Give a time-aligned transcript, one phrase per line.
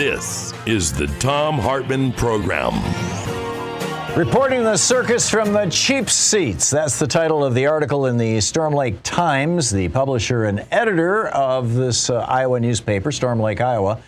[0.00, 2.72] This is the Thom Hartmann Program.
[4.16, 6.70] Reporting the circus from the cheap seats.
[6.70, 11.28] That's the title of the article in the Storm Lake Times, the publisher and editor
[11.28, 14.00] of this uh, Iowa newspaper, Storm Lake, Iowa.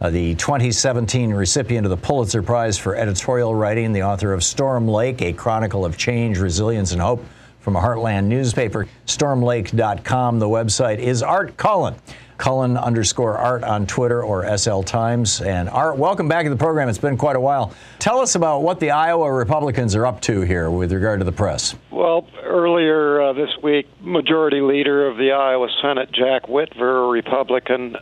[0.00, 4.86] Uh, the 2017 recipient of the Pulitzer Prize for editorial writing, the author of Storm
[4.86, 7.24] Lake, a chronicle of change, resilience, and hope
[7.58, 8.86] from a Heartland newspaper.
[9.06, 10.38] Stormlake.com.
[10.38, 11.96] The website is Art Cullen.
[12.40, 15.42] Cullen underscore Art on Twitter or SL Times.
[15.42, 16.88] And Art, welcome back to the program.
[16.88, 17.74] It's been quite a while.
[17.98, 21.32] Tell us about what the Iowa Republicans are up to here with regard to the
[21.32, 21.76] press.
[21.90, 27.96] Well, earlier uh, this week, Majority Leader of the Iowa Senate, Jack Whitver, a Republican,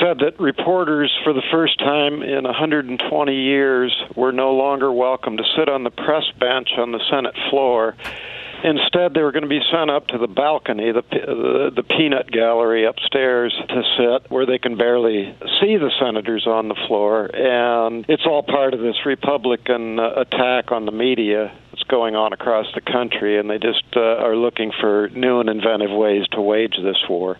[0.00, 5.44] said that reporters, for the first time in 120 years, were no longer welcome to
[5.56, 7.94] sit on the press bench on the Senate floor
[8.64, 12.30] Instead, they were going to be sent up to the balcony, the, the the peanut
[12.30, 18.04] gallery upstairs to sit, where they can barely see the senators on the floor, and
[18.08, 22.66] it's all part of this Republican uh, attack on the media that's going on across
[22.74, 26.76] the country, and they just uh, are looking for new and inventive ways to wage
[26.84, 27.38] this war.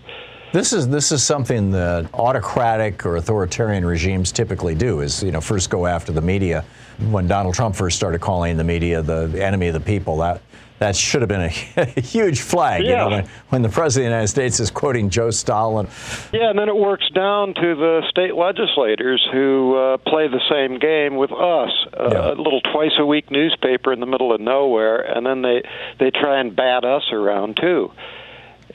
[0.53, 5.01] This is this is something that autocratic or authoritarian regimes typically do.
[5.01, 6.65] Is you know first go after the media.
[7.11, 10.43] When Donald Trump first started calling the media the enemy of the people, that
[10.83, 11.55] that should have been a,
[11.97, 12.83] a huge flag.
[12.83, 12.91] Yeah.
[12.91, 15.87] You know, when, when, the president of the United States is quoting Joe Stalin.
[16.33, 20.79] Yeah, and then it works down to the state legislators who uh, play the same
[20.79, 22.33] game with us, uh, yeah.
[22.33, 25.63] a little twice a week newspaper in the middle of nowhere, and then they
[25.99, 27.93] they try and bat us around too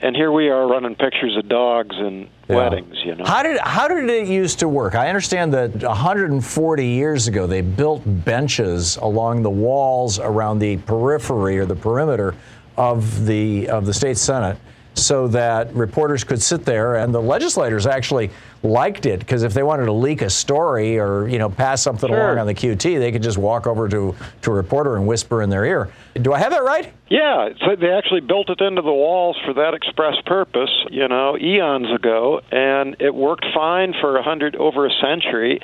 [0.00, 2.56] and here we are running pictures of dogs and yeah.
[2.56, 2.96] weddings.
[3.04, 4.94] You know, how did how did it used to work?
[4.94, 11.58] I understand that 140 years ago they built benches along the walls around the periphery
[11.58, 12.34] or the perimeter
[12.76, 14.56] of the of the state senate
[14.94, 18.30] so that reporters could sit there and the legislators actually
[18.62, 22.08] liked it because if they wanted to leak a story or you know pass something
[22.08, 22.18] sure.
[22.18, 25.42] along on the QT, they could just walk over to to a reporter and whisper
[25.42, 25.90] in their ear.
[26.14, 26.92] Do I have that right?
[27.10, 31.38] Yeah, so they actually built it into the walls for that express purpose, you know,
[31.38, 35.60] eons ago, and it worked fine for a hundred over a century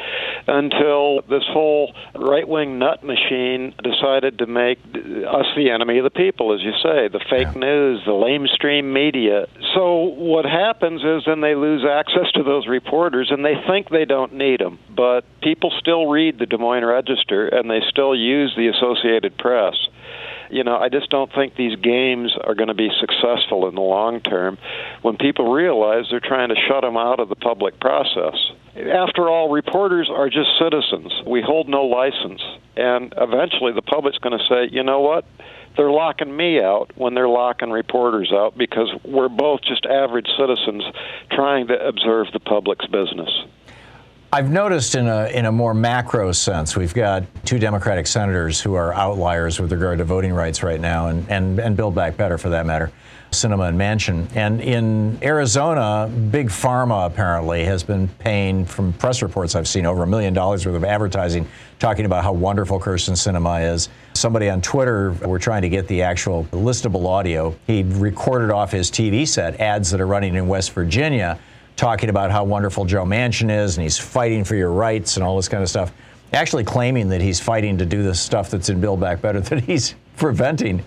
[0.46, 6.54] until this whole right-wing nut machine decided to make us the enemy of the people,
[6.54, 7.60] as you say, the fake yeah.
[7.60, 9.46] news, the lamestream media.
[9.74, 14.04] So what happens is then they lose access to those reporters, and they think they
[14.04, 18.54] don't need them, but people still read the Des Moines Register and they still use
[18.56, 19.74] the Associated Press
[20.50, 23.80] you know, I just don't think these games are going to be successful in the
[23.80, 24.58] long term
[25.02, 28.34] when people realize they're trying to shut them out of the public process.
[28.76, 31.12] After all, reporters are just citizens.
[31.26, 32.42] We hold no license.
[32.76, 35.24] And eventually the public's going to say, you know what?
[35.76, 40.84] They're locking me out when they're locking reporters out because we're both just average citizens
[41.30, 43.30] trying to observe the public's business.
[44.34, 48.74] I've noticed in a in a more macro sense, we've got two Democratic senators who
[48.74, 52.36] are outliers with regard to voting rights right now, and and, and Build Back Better
[52.36, 52.90] for that matter,
[53.30, 54.26] Sinema and Manchin.
[54.34, 60.02] And in Arizona, Big Pharma apparently has been paying, from press reports I've seen, over
[60.02, 61.46] a million dollars worth of advertising,
[61.78, 63.88] talking about how wonderful Kyrsten Sinema is.
[64.14, 67.54] Somebody on Twitter, we're trying to get the actual listable audio.
[67.68, 71.38] He recorded off his TV set ads that are running in West Virginia
[71.76, 75.36] talking about how wonderful Joe Manchin is and he's fighting for your rights and all
[75.36, 75.92] this kind of stuff.
[76.32, 79.64] Actually claiming that he's fighting to do the stuff that's in Build Back Better that
[79.64, 80.82] he's preventing.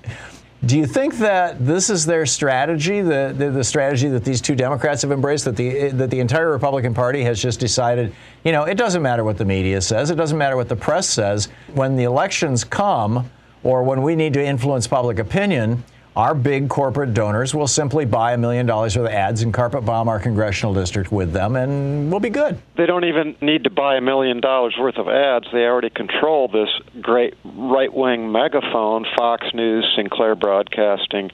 [0.65, 4.55] Do you think that this is their strategy, the, the, the, strategy that these two
[4.55, 8.11] Democrats have embraced, that the, that the entire Republican Party has just decided,
[8.43, 11.07] you know, it doesn't matter what the media says, it doesn't matter what the press
[11.07, 11.49] says.
[11.75, 13.29] When the elections come,
[13.63, 15.83] or when we need to influence public opinion,
[16.17, 19.85] our big corporate donors will simply buy a million dollars worth of ads and carpet
[19.85, 22.59] bomb our congressional district with them, and we'll be good.
[22.75, 25.45] They don't even need to buy a million dollars worth of ads.
[25.53, 26.69] They already control this
[27.03, 31.29] great right wing megaphone, Fox News, Sinclair Broadcasting.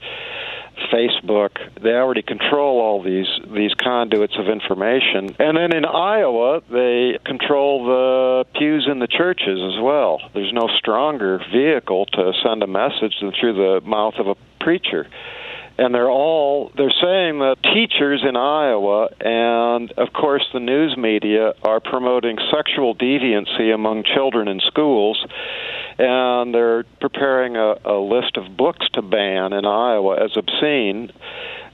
[0.91, 1.57] Facebook.
[1.81, 5.35] They already control all these these conduits of information.
[5.39, 10.19] And then in Iowa, they control the pews in the churches as well.
[10.33, 15.07] There's no stronger vehicle to send a message than through the mouth of a preacher
[15.77, 21.53] and they're all they're saying that teachers in Iowa and of course the news media
[21.63, 25.25] are promoting sexual deviancy among children in schools
[25.97, 31.11] and they're preparing a, a list of books to ban in Iowa as obscene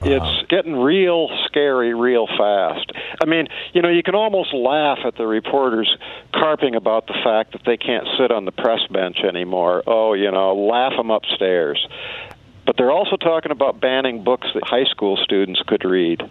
[0.02, 0.14] uh-huh.
[0.14, 2.90] it's getting real scary real fast.
[3.22, 5.94] I mean, you know, you can almost laugh at the reporters
[6.32, 9.82] carping about the fact that they can't sit on the press bench anymore.
[9.86, 11.86] Oh, you know, laugh them upstairs.
[12.70, 16.22] But they're also talking about banning books that high school students could read.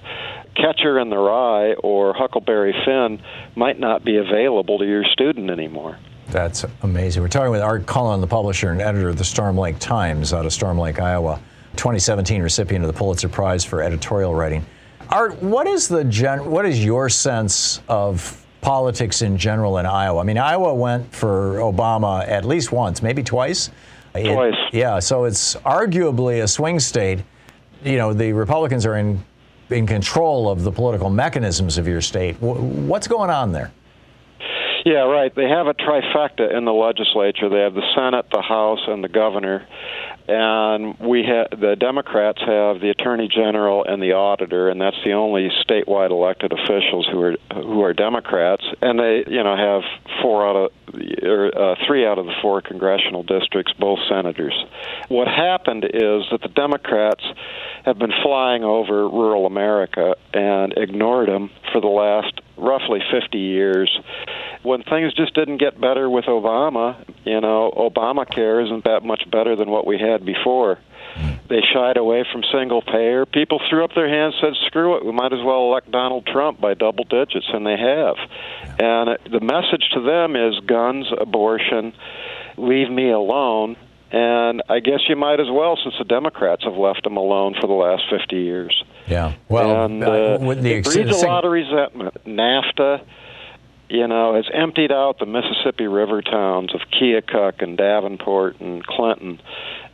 [0.56, 3.22] Catcher in the Rye or Huckleberry Finn
[3.58, 5.98] might not be available to your student anymore.
[6.28, 7.24] That's amazing.
[7.24, 10.46] We're talking with Art Cullen, the publisher and editor of the Storm Lake Times out
[10.46, 11.42] of Storm Lake, Iowa,
[11.76, 14.66] 2017 recipient of the Pulitzer Prize for editorial writing.
[15.10, 20.22] Art, what is the gen- what is your sense of politics in general in Iowa?
[20.22, 23.72] I mean, Iowa went for Obama at least once, maybe twice.
[24.14, 24.54] Twice.
[24.72, 27.20] It, yeah, so it's arguably a swing state.
[27.84, 29.24] You know, the Republicans are in
[29.70, 32.42] in control of the political mechanisms of your state.
[32.42, 33.72] What's going on there?
[34.86, 35.34] Yeah, right.
[35.36, 37.50] They have a trifecta in the legislature.
[37.50, 39.68] They have the Senate, the House, and the governor
[40.30, 45.14] and we have the Democrats have the Attorney General and the Auditor, and that's the
[45.14, 49.82] only statewide elected officials who are who are Democrats, and they you know have
[50.22, 50.72] four out of
[51.24, 54.54] or uh, three out of the four congressional districts, both senators.
[55.08, 57.24] What happened is that the Democrats
[57.86, 64.00] have been flying over rural America and ignored them for the last roughly 50 years.
[64.64, 69.56] When things just didn't get better with Obama, you know, Obamacare isn't that much better
[69.56, 70.80] than what we had before.
[71.50, 73.26] They shied away from single payer.
[73.26, 76.62] People threw up their hands, said, "Screw it, we might as well elect Donald Trump
[76.62, 78.16] by double digits," and they have.
[78.78, 81.94] And the message to them is guns, abortion,
[82.58, 83.76] leave me alone.
[84.12, 87.68] And I guess you might as well, since the Democrats have left them alone for
[87.68, 88.84] the last 50 years.
[89.10, 89.34] Yeah.
[89.48, 92.14] Well, and, uh, uh, the it breeds a lot of resentment.
[92.26, 93.04] NAFTA,
[93.90, 99.42] you know, has emptied out the Mississippi River towns of Keokuk and Davenport and Clinton.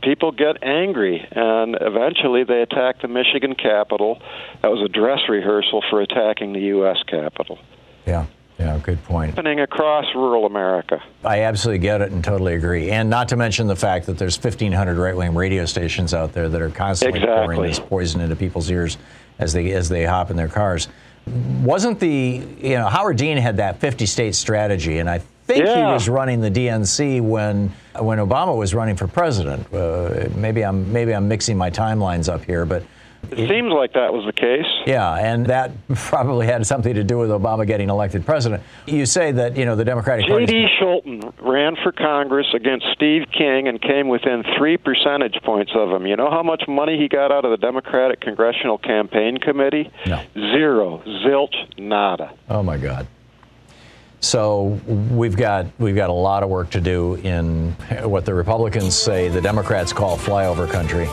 [0.02, 4.20] People get angry, and eventually they attack the Michigan Capitol.
[4.62, 6.98] That was a dress rehearsal for attacking the U.S.
[7.06, 7.58] Capitol.
[8.06, 8.26] Yeah.
[8.58, 9.34] Yeah, good point.
[9.34, 11.02] Happening across rural America.
[11.24, 12.90] I absolutely get it and totally agree.
[12.90, 16.62] And not to mention the fact that there's 1,500 right-wing radio stations out there that
[16.62, 17.54] are constantly exactly.
[17.54, 18.96] pouring this poison into people's ears
[19.38, 20.88] as they as they hop in their cars.
[21.62, 25.88] Wasn't the you know Howard Dean had that 50-state strategy, and I think yeah.
[25.88, 29.72] he was running the DNC when when Obama was running for president.
[29.72, 32.84] Uh, maybe I'm maybe I'm mixing my timelines up here, but
[33.32, 34.66] it seems like that was the case.
[34.86, 38.62] Yeah, and that probably had something to do with Obama getting elected president.
[38.86, 40.46] You say that, you know, the Democratic Party.
[40.46, 40.66] J.D.
[40.80, 46.06] Scholten ran for Congress against Steve King and came within three percentage points of him.
[46.06, 49.90] You know how much money he got out of the Democratic Congressional Campaign Committee?
[50.06, 50.22] No.
[50.34, 51.02] Zero.
[51.24, 51.54] Zilch.
[51.78, 52.32] Nada.
[52.48, 53.06] Oh, my God.
[54.20, 57.72] So we've got we've got a lot of work to do in
[58.02, 61.06] what the Republicans say the Democrats call flyover country.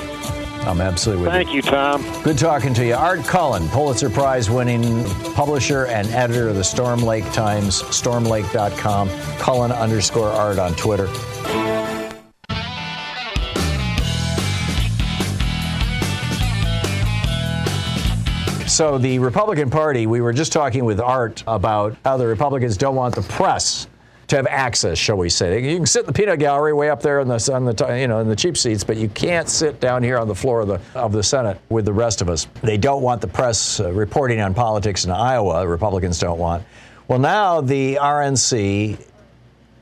[0.65, 1.39] I'm absolutely with you.
[1.39, 1.55] Thank you.
[1.55, 2.23] you, Thom.
[2.23, 2.95] Good talking to you.
[2.95, 5.03] Art Cullen, Pulitzer Prize winning
[5.33, 11.07] publisher and editor of the Storm Lake Times, stormlake.com, Cullen underscore art on Twitter.
[18.67, 22.95] So, the Republican Party, we were just talking with Art about how the Republicans don't
[22.95, 23.85] want the press
[24.33, 25.63] to have access, shall we say.
[25.63, 28.07] You can sit in the peanut gallery way up there on the, on the you
[28.07, 30.67] know in the cheap seats, but you can't sit down here on the floor of
[30.67, 32.47] the of the Senate with the rest of us.
[32.61, 35.67] They don't want the press uh, reporting on politics in Iowa.
[35.67, 36.65] Republicans don't want.
[37.07, 39.05] Well, now the RNC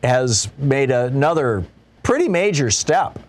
[0.03, 1.63] has made another
[2.03, 3.19] pretty major step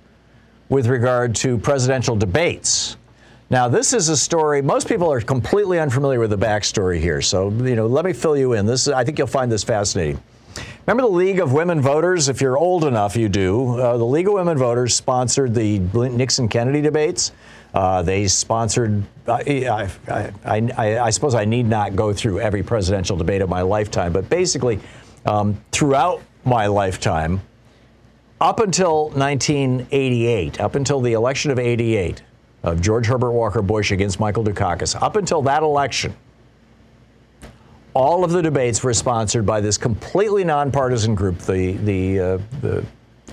[0.71, 2.97] with regard to presidential debates.
[3.51, 7.21] Now, this is a story, most people are completely unfamiliar with the backstory here.
[7.21, 8.65] So, you know, let me fill you in.
[8.65, 10.19] This, I think you'll find this fascinating.
[10.87, 12.29] Remember the League of Women Voters?
[12.29, 13.79] If you're old enough, you do.
[13.79, 17.31] Uh, the League of Women Voters sponsored the Nixon Kennedy debates.
[17.73, 23.17] Uh, they sponsored, I, I, I, I, suppose I need not go through every presidential
[23.17, 24.81] debate of my lifetime, but basically,
[25.25, 27.41] um, throughout my lifetime,
[28.41, 32.23] up until 1988, up until the election of 88,
[32.65, 35.01] of George Herbert Walker Bush against Michael Dukakis.
[35.01, 36.15] Up until that election,
[37.95, 42.85] all of the debates were sponsored by this completely nonpartisan group, the, the, uh, the,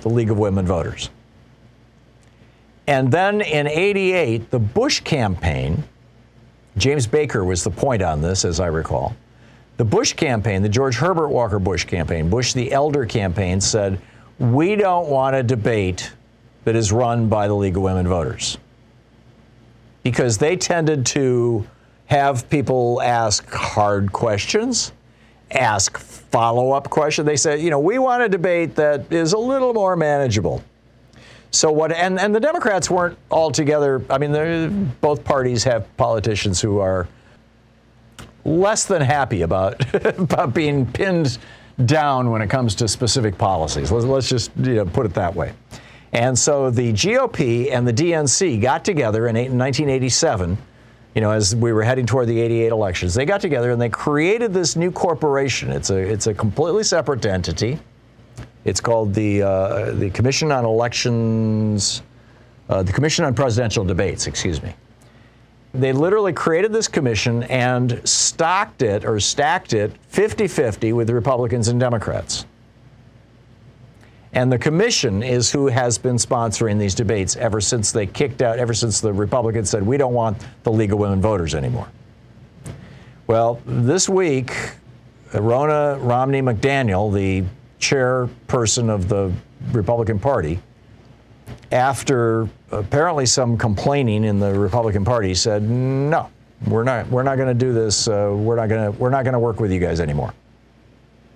[0.01, 1.09] the League of Women Voters.
[2.87, 5.83] And then in 88, the Bush campaign,
[6.77, 9.15] James Baker was the point on this, as I recall.
[9.77, 14.01] The Bush campaign, the George Herbert Walker Bush campaign, Bush the Elder campaign, said,
[14.39, 16.11] We don't want a debate
[16.65, 18.57] that is run by the League of Women Voters.
[20.03, 21.65] Because they tended to
[22.09, 24.91] have people ask hard questions,
[25.51, 27.27] ask follow up questions.
[27.27, 30.63] They said, you know, we want a debate that is a little more manageable.
[31.51, 31.91] So what?
[31.91, 34.03] And and the Democrats weren't altogether.
[34.09, 37.07] I mean, both parties have politicians who are
[38.43, 41.37] less than happy about about being pinned
[41.85, 43.91] down when it comes to specific policies.
[43.91, 45.53] Let's, let's just you know, put it that way.
[46.11, 50.57] And so the GOP and the DNC got together in 1987
[51.15, 53.89] you know, as we were heading toward the 88 elections, they got together and they
[53.89, 55.71] created this new corporation.
[55.71, 57.79] It's a, it's a completely separate entity.
[58.65, 62.03] It's called the, uh, the Commission on Elections,
[62.69, 64.73] uh, the Commission on Presidential Debates, excuse me.
[65.73, 71.13] They literally created this commission and stocked it or stacked it 50 50 with the
[71.13, 72.45] Republicans and Democrats.
[74.33, 78.59] And the commission is who has been sponsoring these debates ever since they kicked out,
[78.59, 81.87] ever since the Republicans said, we don't want the League of Women Voters anymore.
[83.25, 84.55] Well, this week,
[85.31, 87.43] Ronna Romney McDaniel, the
[87.79, 89.31] chairperson of the
[89.71, 90.59] Republican Party,
[91.71, 96.29] after apparently some complaining in the Republican Party, said, no,
[96.67, 98.07] we're not, we're not going to do this.
[98.07, 100.33] Uh, we're not going to, we're not going to work with you guys anymore.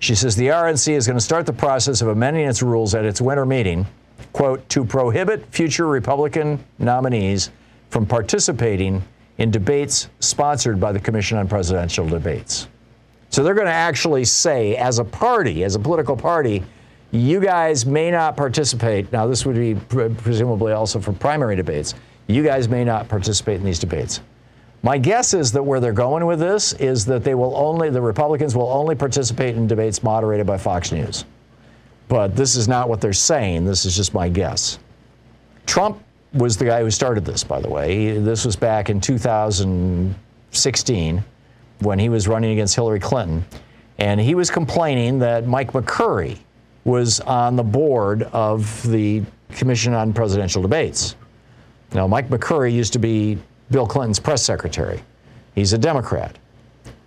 [0.03, 3.05] She says the RNC is going to start the process of amending its rules at
[3.05, 3.87] its winter meeting,
[4.33, 7.51] quote, to prohibit future Republican nominees
[7.89, 9.01] from participating
[9.37, 12.67] in debates sponsored by the Commission on Presidential Debates.
[13.29, 16.65] So they're going to actually say, as a party, as a political party,
[17.11, 19.09] you guys may not participate.
[19.13, 21.95] Now, this would be presumably also for primary debates.
[22.27, 24.19] You guys may not participate in these debates.
[24.83, 28.01] My guess is that where they're going with this is that they will only, the
[28.01, 31.23] Republicans will only participate in debates moderated by Fox News.
[32.09, 33.63] But this is not what they're saying.
[33.63, 34.77] This is just my guess.
[35.65, 38.17] Trump was the guy who started this, by the way.
[38.17, 41.23] This was back in 2016
[41.79, 43.45] when he was running against Hillary Clinton.
[43.99, 46.39] And he was complaining that Mike McCurry
[46.83, 51.15] was on the board of the Commission on Presidential Debates.
[51.93, 53.37] Now, Mike McCurry used to be
[53.71, 55.01] Bill Clinton's press secretary.
[55.55, 56.37] He's a Democrat.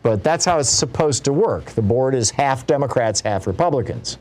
[0.02, 1.66] But that's how it's supposed to work.
[1.66, 4.18] The board is half Democrats, half Republicans.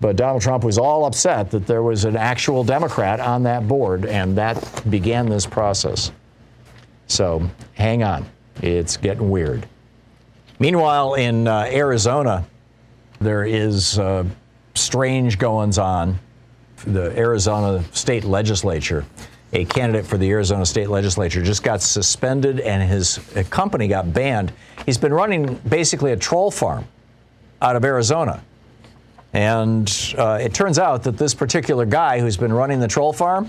[0.00, 4.04] But Donald Trump was all upset that there was an actual Democrat on that board,
[4.04, 6.12] and that began this process.
[7.06, 8.26] So hang on,
[8.62, 9.66] it's getting weird.
[10.58, 12.46] Meanwhile, in uh, Arizona,
[13.20, 14.24] there is uh,
[14.74, 16.18] strange goings on.
[16.86, 19.04] The Arizona state legislature
[19.54, 23.18] a candidate for the Arizona state legislature, just got suspended and his
[23.50, 24.52] company got banned.
[24.84, 26.86] He's been running basically a troll farm
[27.62, 28.42] out of Arizona.
[29.32, 33.48] And uh, it turns out that this particular guy who's been running the troll farm,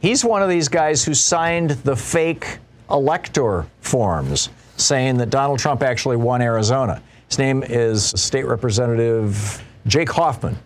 [0.00, 2.58] he's one of these guys who signed the fake
[2.90, 7.02] elector forms saying that Donald Trump actually won Arizona.
[7.28, 10.56] His name is State Representative Jake Hoffman.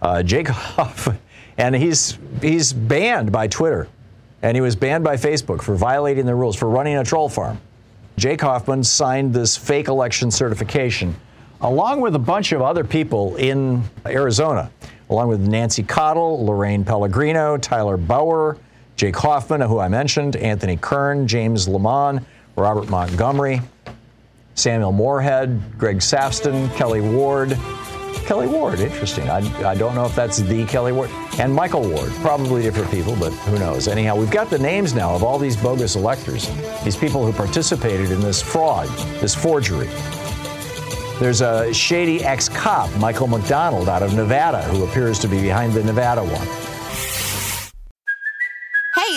[0.00, 1.18] Uh, Jake Hoffman
[1.60, 3.86] and he's he's banned by Twitter,
[4.42, 7.60] and he was banned by Facebook for violating the rules for running a troll farm.
[8.16, 11.14] Jake Hoffman signed this fake election certification,
[11.60, 14.70] along with a bunch of other people in Arizona,
[15.10, 18.56] along with Nancy Cottle, Loraine Pellegrino, Tyler Bowyer,
[18.96, 22.24] Jake Hoffman, who I mentioned, Anthony Kern, James Lamon,
[22.56, 23.60] Robert Montgomery,
[24.54, 27.50] Samuel Moorhead, Greg Safsten, Kelly Ward,
[28.20, 28.80] Kelli Ward.
[28.80, 29.28] Interesting.
[29.28, 31.10] I, I don't know if that's the Kelly Ward.
[31.38, 32.10] And Michael Ward.
[32.20, 33.88] Probably different people, but who knows.
[33.88, 36.48] Anyhow, we've got the names now of all these bogus electors,
[36.84, 38.88] these people who participated in this fraud,
[39.20, 39.88] this forgery.
[41.18, 45.74] There's a shady ex cop, Michael McDonald, out of Nevada, who appears to be behind
[45.74, 46.69] the Nevada one.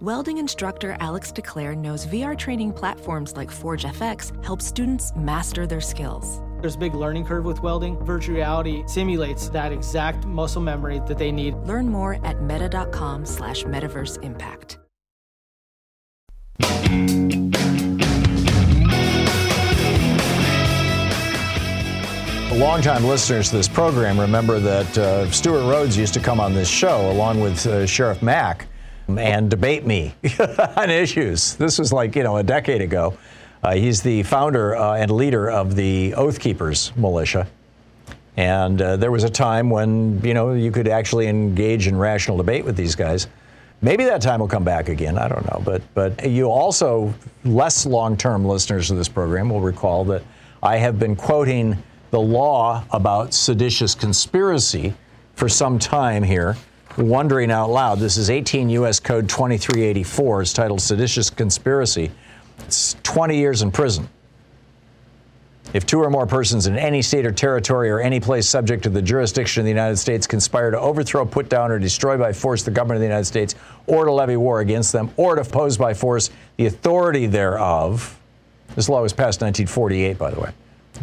[0.00, 5.80] Welding instructor Alex DeClaire knows VR training platforms like Forge FX help students master their
[5.80, 6.40] skills.
[6.60, 7.96] There's a big learning curve with welding.
[8.04, 11.56] Virtual reality simulates that exact muscle memory that they need.
[11.64, 14.78] Learn more at meta.com slash metaverse impact.
[22.56, 26.68] Longtime listeners to this program remember that uh, Stewart Rhodes used to come on this
[26.68, 28.68] show along with uh, Sheriff Mack
[29.16, 30.14] and debate me
[30.76, 31.54] on issues.
[31.54, 33.16] This was like, you know, a decade ago.
[33.62, 37.48] Uh, he's the founder uh, and leader of the Oath Keepers militia.
[38.36, 42.36] And uh, there was a time when, you know, you could actually engage in rational
[42.36, 43.26] debate with these guys.
[43.80, 45.18] Maybe that time will come back again.
[45.18, 45.60] I don't know.
[45.64, 47.12] But, but you also,
[47.44, 50.22] less long term listeners of this program will recall that
[50.62, 54.94] I have been quoting the law about seditious conspiracy
[55.34, 56.56] for some time here
[56.98, 57.98] wondering out loud.
[57.98, 59.00] This is 18 U.S.
[59.00, 60.42] Code 2384.
[60.42, 62.10] It's titled Seditious Conspiracy.
[62.60, 64.08] It's 20 years in prison.
[65.74, 68.88] If two or more persons in any state or territory or any place subject to
[68.88, 72.62] the jurisdiction of the United States conspire to overthrow, put down, or destroy by force
[72.62, 73.54] the government of the United States,
[73.86, 78.18] or to levy war against them, or to oppose by force the authority thereof,
[78.76, 80.50] this law was passed 1948, by the way,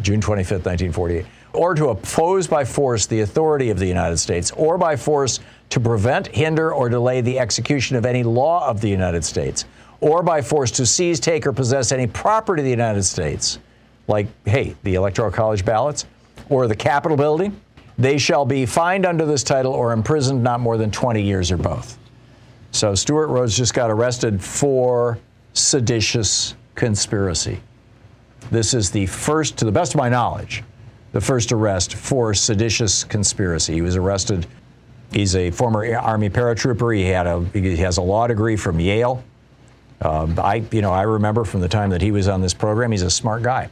[0.01, 4.77] June 25th, 1948, or to oppose by force the authority of the United States, or
[4.77, 9.23] by force to prevent, hinder, or delay the execution of any law of the United
[9.23, 9.65] States,
[10.01, 13.59] or by force to seize, take, or possess any property of the United States,
[14.07, 16.05] like, hey, the Electoral College ballots,
[16.49, 17.59] or the Capitol building,
[17.97, 21.57] they shall be fined under this title or imprisoned not more than 20 years or
[21.57, 21.97] both.
[22.71, 25.17] So Stewart Rhodes just got arrested for
[25.53, 27.61] seditious conspiracy.
[28.51, 30.61] This is the first, to the best of my knowledge,
[31.15, 33.73] the first arrest for seditious conspiracy.
[33.73, 34.45] He was arrested
[35.15, 36.93] He's a former Army paratrooper.
[36.93, 39.23] He had a he has a law degree from Yale.
[40.01, 42.91] Uh, I you know I remember from the time that he was on this program.
[42.91, 43.69] He's a smart guy,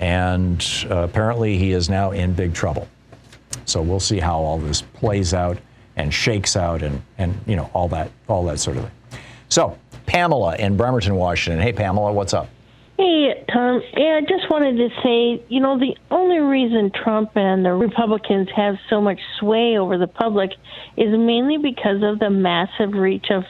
[0.00, 2.86] and uh, apparently he is now in big trouble.
[3.64, 5.56] So we'll see how all this plays out
[5.96, 9.20] and shakes out, and and you know all that all that sort of thing.
[9.48, 11.62] So Pamela in Bremerton, Washington.
[11.62, 12.50] Hey Pamela, what's up?
[12.98, 13.80] Hey, Thom.
[13.96, 18.48] Yeah, I just wanted to say, you know, the only reason Trump and the Republicans
[18.56, 20.50] have so much sway over the public
[20.96, 23.44] is mainly because of the massive reach of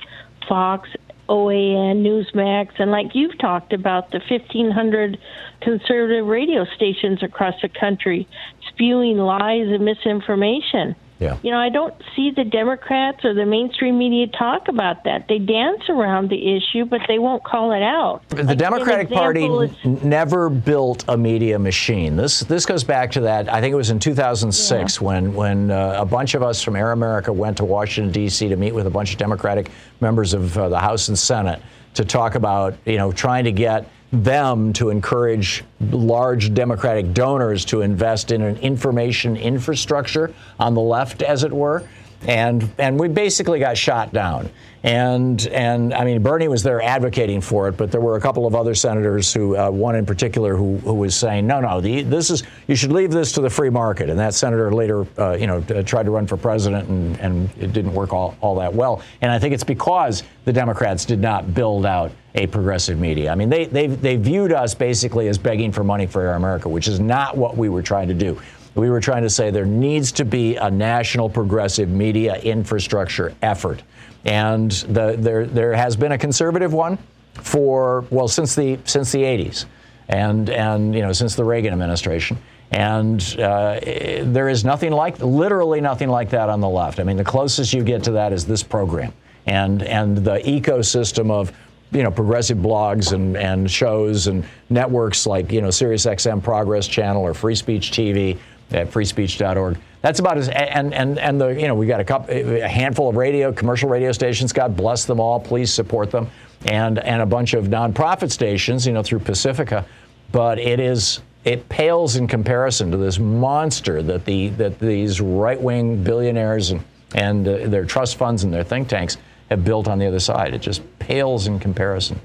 [0.47, 0.91] Fox,
[1.31, 5.17] OAN, Newsmax, and like you've talked about, the 1,500
[5.63, 8.29] conservative radio stations across the country
[8.69, 10.95] spewing lies and misinformation.
[11.19, 11.37] Yeah.
[11.43, 15.27] You know, I don't see the Democrats or the mainstream media talk about that.
[15.29, 18.23] They dance around the issue, but they won't call it out.
[18.29, 22.17] The Like, Democratic Party is- never built a media machine.
[22.17, 23.53] This this goes back to that.
[23.53, 26.93] I think it was in 2006 when when uh, a bunch of us from Air
[26.93, 28.49] America went to Washington D.C.
[28.49, 31.61] to meet with a bunch of Democratic members of uh, the House and Senate
[31.95, 37.83] to talk about you know trying to get them to encourage large Democratic donors to
[37.83, 41.87] invest in an information infrastructure on the left, as it were.
[42.23, 44.51] And and we basically got shot down.
[44.85, 48.47] And and I mean Bernie was there advocating for it, but there were a couple
[48.47, 52.03] of other senators who, uh, one in particular, who who was saying, no, no, the,
[52.03, 54.09] this is you should leave this to the free market.
[54.09, 57.73] And that senator later, uh, you know, tried to run for president, and and it
[57.73, 59.03] didn't work all all that well.
[59.21, 63.33] And I think it's because the Democrats did not build out a progressive media.
[63.33, 66.69] I mean, they they they viewed us basically as begging for money for Air America,
[66.69, 68.41] which is not what we were trying to do.
[68.77, 73.83] We were trying to say there needs to be a national progressive media infrastructure effort.
[74.25, 76.99] And the, there, there has been a conservative one
[77.35, 79.67] for, well, since the, since the 80s
[80.09, 82.39] and, and, you know, since the Reagan administration.
[82.71, 83.81] And uh,
[84.23, 87.01] there is nothing like, literally nothing like that on the left.
[87.01, 89.13] I mean, the closest you get to that is this program
[89.47, 91.53] and, and the ecosystem of
[91.91, 97.23] you know, progressive blogs and, and shows and networks like, you know, SiriusXM Progress Channel
[97.23, 98.39] or Free Speech TV
[98.71, 99.79] at freespeech.org.
[100.01, 103.09] That's about as, and, and, and the, you know, we got a, couple, a handful
[103.09, 104.53] of radio, commercial radio stations.
[104.53, 105.41] God bless them all.
[105.41, 106.31] Please support them.
[106.67, 109.85] And, and a bunch of nonprofit stations, you know, through Pacifica.
[110.31, 115.61] But it is, it pales in comparison to this monster that the, that these right
[115.61, 116.85] wing billionaires and,
[117.15, 119.17] and uh, their trust funds and their think tanks
[119.51, 120.55] have built on the other side.
[120.55, 122.21] It just pales in comparison.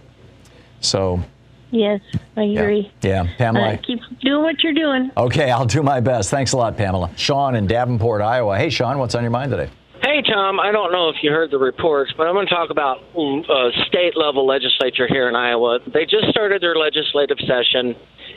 [0.81, 1.23] So,
[1.73, 2.01] Yes,
[2.37, 2.91] I agree.
[3.01, 3.73] yeah, Pamela.
[3.73, 5.09] Uh, keep doing what you're doing.
[5.17, 6.29] Okay, I'll do my best.
[6.29, 7.09] Thanks a lot, Pamela.
[7.17, 8.55] Sean in Davenport, Iowa.
[8.59, 9.71] Hey, Sean, what's on your mind today?
[10.03, 12.69] Hey, Thom, I don't know if you heard the reports, but I'm going to talk
[12.69, 15.79] about mm, uh, state level legislature here in Iowa.
[15.91, 17.95] They just started their legislative session.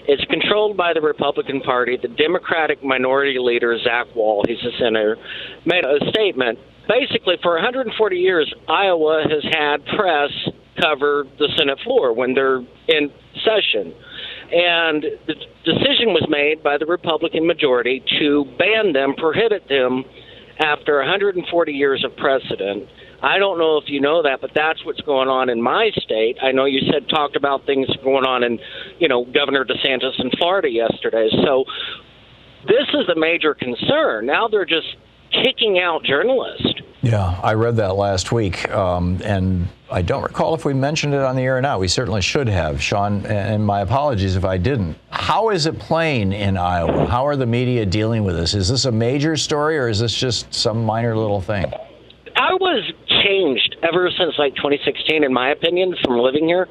[0.09, 1.99] It's controlled by the Republican Party.
[2.01, 5.19] The Democratic minority leader, Zach Wahls, he's a senator,
[5.67, 10.31] made a statement basically, for 140 years, Iowa has had press
[10.81, 12.59] cover the Senate floor when they're
[12.89, 13.11] in
[13.45, 13.95] session.
[14.53, 15.35] And the
[15.65, 20.05] decision was made by the Republican majority to ban them, prohibit them
[20.59, 22.89] after 140 years of precedent.
[23.23, 26.37] I don't know if you know that, but that's what's going on in my state.
[26.43, 28.59] I know you said talked about things going on in,
[28.99, 31.29] you know, Governor DeSantis in Florida yesterday.
[31.45, 31.65] So
[32.69, 34.27] this is a major concern.
[34.27, 34.97] Now they're just
[35.33, 36.75] kicking out journalists.
[37.07, 41.21] Yeah, I read that last week, um, and I don't recall if we mentioned it
[41.21, 41.79] on the air or not.
[41.79, 44.97] We certainly should have, Sean, and my apologies if I didn't.
[45.11, 47.07] How is it playing in Iowa?
[47.07, 48.55] How are the media dealing with this?
[48.55, 51.73] Is this a major story, or is this just some minor little thing?
[52.35, 52.93] Iowa's
[53.23, 56.67] changed ever since like 2016, in my opinion, from living here.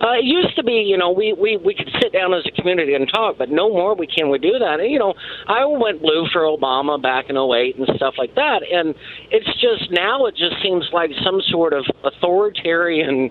[0.00, 2.50] Uh, it used to be, you know, we, we, we could sit down as a
[2.52, 4.80] community and talk, but no more we can we do that.
[4.80, 5.12] And, you know,
[5.46, 8.62] Iowa went blue for Obama back in 08 and stuff like that.
[8.62, 8.94] And
[9.30, 13.30] it's just now it just seems like some sort of authoritarian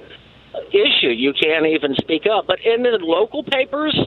[0.70, 1.10] issue.
[1.10, 2.48] You can't even speak up.
[2.48, 3.98] But in the local papers,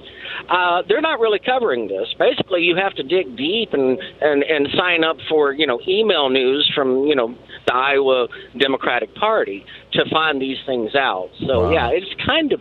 [0.49, 2.09] uh, they're not really covering this.
[2.19, 6.29] Basically, you have to dig deep and, and, and sign up for, you know, email
[6.29, 7.35] news from, you know,
[7.67, 11.31] the Iowa Democratic Party to find these things out.
[11.47, 11.71] So, wow.
[11.71, 12.61] yeah, it's kind of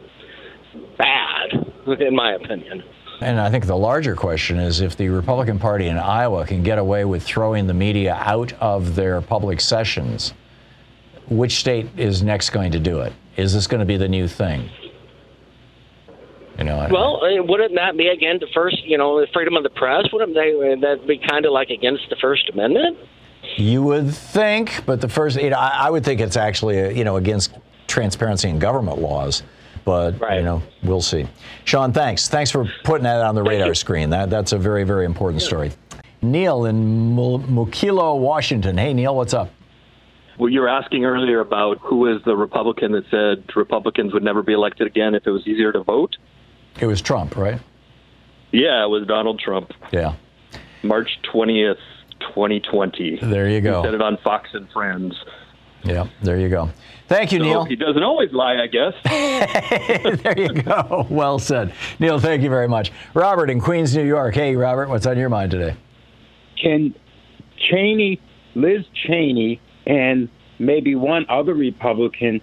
[0.97, 2.84] bad, in my opinion.
[3.21, 6.80] And I think the larger question is if the Republican Party in Iowa can get
[6.80, 10.34] away with throwing the media out of their public sessions,
[11.29, 13.13] which state is next going to do it?
[13.38, 14.69] Is this going to be the new thing?
[16.57, 19.55] You know, well, I, uh, wouldn't that be again the first, you know, the freedom
[19.55, 20.05] of the press?
[20.12, 22.97] Wouldn't they uh, that be kind of like against the First Amendment?
[23.55, 26.89] You would think, but the first, you know, I, I would think it's actually, uh,
[26.89, 27.57] you know, against
[27.88, 29.43] transparency in government laws.
[29.86, 30.38] But right.
[30.38, 31.27] you know, we'll see.
[31.65, 32.27] Sean, thanks.
[32.27, 34.12] Thanks for putting that on the radar screen.
[34.12, 35.47] That that's a very very important yeah.
[35.47, 35.71] story.
[36.21, 38.77] Neil in Mukilteo, Washington.
[38.77, 39.49] Hey, Neil, what's up?
[40.41, 44.41] Well, you were asking earlier about who was the Republican that said Republicans would never
[44.41, 46.17] be elected again if it was easier to vote.
[46.80, 47.62] It was Trump, right?
[48.51, 49.71] Yeah, it was Donald Trump.
[49.91, 50.15] Yeah.
[50.82, 51.77] March 20th,
[52.21, 53.19] 2020.
[53.21, 53.84] There you go.
[53.84, 55.13] He said it on Fox and Friends.
[55.84, 56.71] Yeah, there you go.
[57.08, 57.65] Thank you, so Neil.
[57.65, 58.93] He doesn't always lie, I guess.
[60.23, 61.06] there you go.
[61.12, 61.71] Well said.
[61.99, 62.91] Neil, thank you very much.
[63.13, 64.34] Robert in Queens, New York.
[64.34, 65.75] Hey, Robert, what's on your mind today?
[66.60, 66.95] Can
[67.69, 68.19] Cheney,
[68.56, 72.41] Liz Cheney, and maybe one other Republican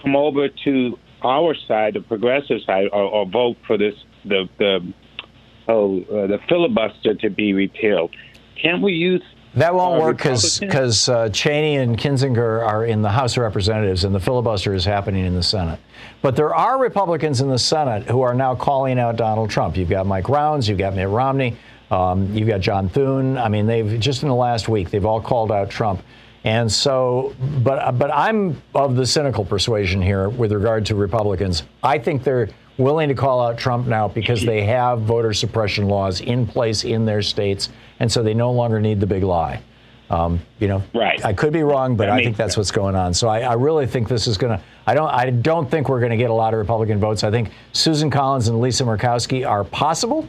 [0.00, 4.92] come over to our side, the progressive side, or, or vote for this the the
[5.68, 8.14] oh uh, the filibuster to be repealed.
[8.60, 9.22] Can't we use
[9.54, 13.42] that won't uh, work because because uh, Cheney and Kinzinger are in the House of
[13.42, 15.78] Representatives and the filibuster is happening in the Senate.
[16.22, 19.76] But there are Republicans in the Senate who are now calling out Donald Trump.
[19.76, 21.56] You've got Mike Rounds, you've got Mitt Romney,
[21.90, 23.36] um, you've got John Thune.
[23.36, 26.02] I mean, they've just in the last week they've all called out Trump.
[26.44, 31.62] And so, but but I'm of the cynical persuasion here with regard to Republicans.
[31.82, 36.20] I think they're willing to call out Trump now because they have voter suppression laws
[36.20, 37.68] in place in their states,
[38.00, 39.62] and so they no longer need the big lie.
[40.10, 41.24] Um, you know, right?
[41.24, 42.56] I could be wrong, but that I think that's sense.
[42.58, 43.14] what's going on.
[43.14, 44.64] So I, I really think this is going to.
[44.86, 45.08] I don't.
[45.08, 47.22] I don't think we're going to get a lot of Republican votes.
[47.22, 50.28] I think Susan Collins and Lisa Murkowski are possible.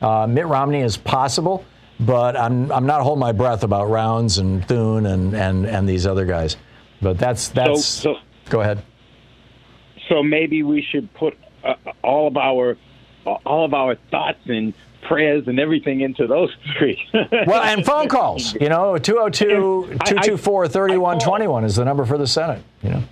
[0.00, 1.64] Uh, Mitt Romney is possible
[2.06, 6.06] but I'm I'm not holding my breath about Rounds and Thune and and and these
[6.06, 6.56] other guys.
[7.00, 7.84] But that's that's.
[7.84, 8.82] So, so, go ahead.
[10.08, 12.76] So maybe we should put uh, all of our
[13.24, 16.98] all of our thoughts and prayers and everything into those three.
[17.46, 18.54] well, and phone calls.
[18.54, 19.44] You know, 202
[20.04, 22.62] 224 3121 is the number for the Senate.
[22.82, 23.02] You know.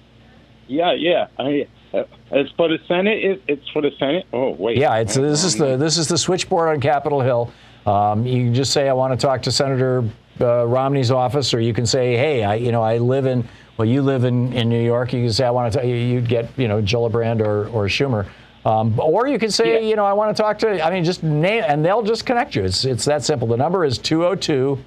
[0.68, 1.26] Yeah, yeah.
[1.38, 3.24] I, uh, it's for the Senate.
[3.24, 4.26] It, it's for the Senate.
[4.32, 4.76] Oh wait.
[4.78, 7.52] Yeah, it's this is the this is the switchboard on Capitol Hill.
[7.86, 10.04] Um, you can just say, I want to talk to Senator
[10.40, 13.86] uh, Romney's office, or you can say, hey, I, you know, I live in, well,
[13.86, 15.12] you live in, in New York.
[15.12, 18.26] You can say, I want to talk, you'd get, you know, Gillibrand or, or Schumer.
[18.64, 19.88] Um, or you can say, yeah.
[19.88, 22.54] you know, I want to talk to, I mean, just name, and they'll just connect
[22.54, 22.64] you.
[22.64, 23.48] It's, it's that simple.
[23.48, 24.78] The number is 202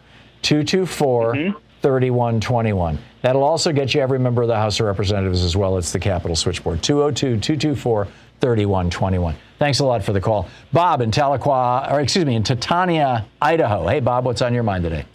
[0.44, 1.34] 224
[1.82, 3.00] 3121.
[3.22, 5.78] That'll also get you every member of the House of Representatives as well.
[5.78, 8.08] It's the Capitol Switchboard 202 224
[8.44, 9.36] 3121.
[9.58, 10.50] Thanks a lot for the call.
[10.74, 13.88] Bob in Tahlequah, or excuse me, in Titania, Idaho.
[13.88, 15.06] Hey, Bob, what's on your mind today?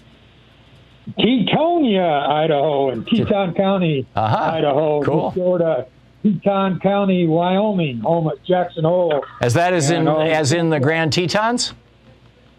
[1.18, 4.36] Tetonia, Idaho, and Teton County, uh-huh.
[4.36, 5.30] Idaho, cool.
[5.32, 5.86] Florida.
[6.22, 9.22] Teton County, Wyoming, home at Jackson Hole.
[9.42, 11.74] As that is in, as in the Grand Tetons?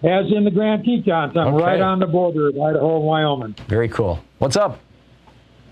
[0.04, 1.36] As in the Grand Tetons.
[1.36, 1.64] I'm okay.
[1.64, 3.56] right on the border of Idaho and Wyoming.
[3.68, 4.24] Very cool.
[4.38, 4.80] What's up?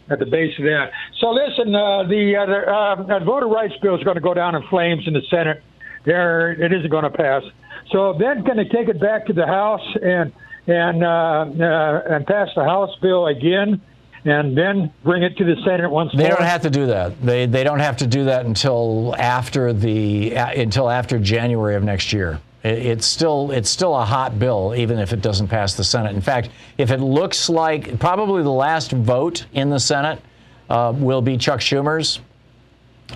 [0.09, 0.91] At the base of that.
[1.19, 4.55] So listen, uh, the, uh, the uh, voter rights bill is going to go down
[4.55, 5.61] in flames in the Senate
[6.07, 7.43] there it isn't going to pass.
[7.91, 10.31] So then, going to take it back to the House and
[10.65, 13.81] and uh, uh, and pass the House bill again
[14.25, 16.37] and then bring it to the Senate once They more?
[16.37, 17.21] don't have to do that.
[17.21, 22.13] They they don't have to do that until after the until after January of next
[22.13, 22.39] year.
[22.67, 26.15] It, it's still it's still a hot bill, even if it doesn't pass the Senate.
[26.15, 30.21] In fact, if it looks like probably the last vote in the Senate
[30.69, 32.19] uh, will be Chuck Schumer's,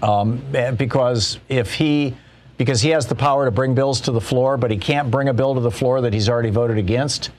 [0.01, 0.41] um,
[0.77, 2.15] because if he
[2.57, 5.29] because he has the power to bring bills to the floor, but he can't bring
[5.29, 7.31] a bill to the floor that he's already voted against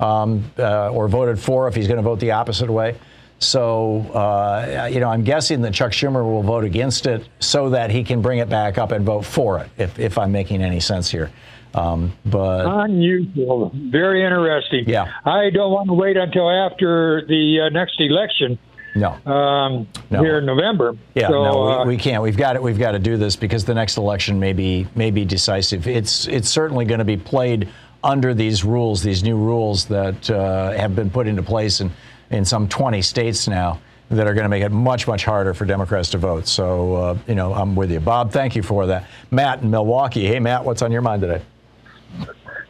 [0.00, 2.96] um, uh, or voted for if he's going to vote the opposite way.
[3.42, 7.90] So, uh, you know, I'm guessing that Chuck Schumer will vote against it so that
[7.90, 10.80] he can bring it back up and vote for it, if, if I'm making any
[10.80, 11.30] sense here.
[11.74, 13.72] Um, but Unusual.
[13.74, 14.84] Very interesting.
[14.86, 15.12] Yeah.
[15.24, 18.58] I don't want to wait until after the uh, next election
[18.94, 20.22] no, um, No.
[20.22, 20.96] here in November.
[21.14, 22.22] yeah, so, no, uh, we, we can't.
[22.22, 22.62] We've got it.
[22.62, 25.86] We've got to do this because the next election may be may be decisive.
[25.86, 27.68] It's it's certainly going to be played
[28.04, 31.90] under these rules, these new rules that uh, have been put into place in
[32.32, 35.64] in some 20 states now that are going to make it much much harder for
[35.64, 36.46] Democrats to vote.
[36.46, 38.30] So uh, you know, I'm with you, Bob.
[38.30, 40.26] Thank you for that, Matt in Milwaukee.
[40.26, 41.42] Hey, Matt, what's on your mind today?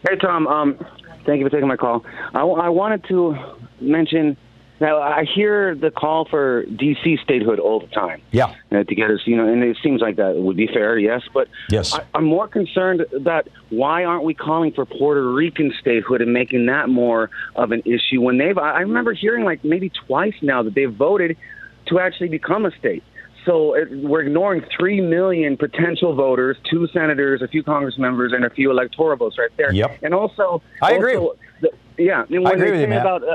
[0.09, 0.47] Hey, Thom.
[0.47, 0.79] Um,
[1.25, 2.05] thank you for taking my call.
[2.35, 3.37] I, I wanted to
[3.81, 4.37] mention
[4.83, 7.19] that I hear the call for D.C.
[7.23, 8.21] statehood all the time.
[8.31, 8.55] Yeah.
[8.71, 11.23] Uh, to get us, you know, and it seems like that would be fair, yes.
[11.33, 11.95] But Yes.
[11.95, 16.67] I, I'm more concerned that why aren't we calling for Puerto Rican statehood and making
[16.67, 18.59] that more of an issue when they've?
[18.59, 21.37] I I remember hearing like maybe twice now that they've voted
[21.87, 23.03] to actually become a state.
[23.45, 28.45] So it, we're ignoring three million potential voters, two senators, a few Congress members, and
[28.45, 29.73] a few electoral votes right there.
[29.73, 29.99] Yep.
[30.03, 31.15] And also, I agree.
[31.61, 33.01] the, yeah, and when agree they with you, Matt.
[33.01, 33.35] about, uh,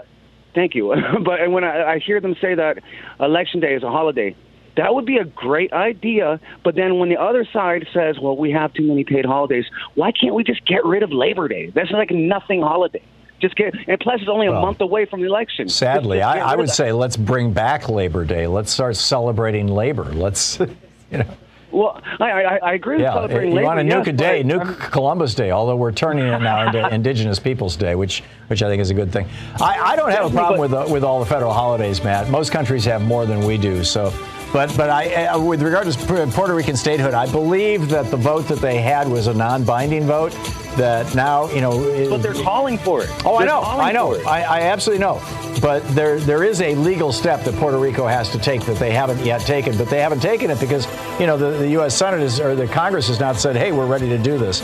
[0.54, 2.80] thank you, but and when I, I hear them say that
[3.20, 4.36] election day is a holiday,
[4.76, 6.40] that would be a great idea.
[6.64, 10.12] But then when the other side says, well, we have too many paid holidays, why
[10.12, 11.72] can't we just get rid of Labor Day?
[11.72, 13.02] That's like nothing holiday.
[13.40, 15.70] Just get, and plus it's only a Well, month away from the election.
[15.70, 18.48] Sadly, Just- just I, I would say let's bring back Labor Day.
[18.48, 20.06] Let's start celebrating labor.
[20.06, 20.60] Let's,
[21.12, 21.28] you know.
[21.72, 23.66] Well, I, I, I agree with Yeah, celebrating you labor.
[23.68, 25.52] want to nuke yes, a day, nuke Columbus Day.
[25.52, 28.94] Although we're turning it now into Indigenous Peoples Day, which which I think is a
[28.94, 29.28] good thing.
[29.60, 32.30] I, I don't have a problem with uh, with all the federal holidays, Matt.
[32.30, 33.84] Most countries have more than we do.
[33.84, 34.14] So,
[34.54, 38.48] but but I, uh, with regard to Puerto Rican statehood, I believe that the vote
[38.48, 40.32] that they had was a non-binding vote.
[40.78, 41.82] That now you know.
[41.86, 43.10] is- But they're calling for it.
[43.26, 44.14] Oh, I know, I know.
[44.28, 45.20] I, I absolutely know.
[45.60, 48.92] But there, there is a legal step that Puerto Rico has to take that they
[48.92, 49.76] haven't yet taken.
[49.76, 50.86] But they haven't taken it because,
[51.20, 51.96] you know, the, the U.S.
[51.98, 54.62] Senate is, or the Congress has not said, "Hey, we're ready to do this."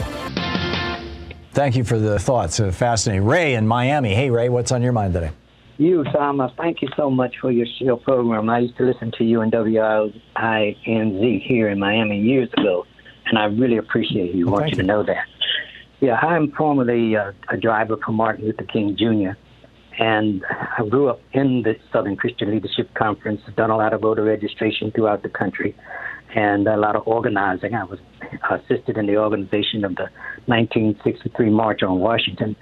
[1.53, 2.59] Thank you for the thoughts.
[2.59, 3.25] Uh, fascinating.
[3.25, 4.13] Ray in Miami.
[4.13, 5.31] Hey, Ray, what's on your mind today?
[5.77, 8.47] You, Thomas, thank you so much for your show program.
[8.47, 12.85] I used to listen to you in WINZ here in Miami years ago,
[13.25, 14.45] and I really appreciate you.
[14.45, 15.25] Well, want you to know that.
[15.99, 19.31] Yeah, I'm formerly uh, a driver for Martin Luther King Jr.,
[19.99, 20.43] and
[20.77, 24.91] I grew up in the Southern Christian Leadership Conference, done a lot of voter registration
[24.91, 25.75] throughout the country,
[26.35, 27.73] and a lot of organizing.
[27.73, 27.99] I was
[28.51, 30.09] assisted in the organization of the
[30.45, 32.55] 1963 March on Washington,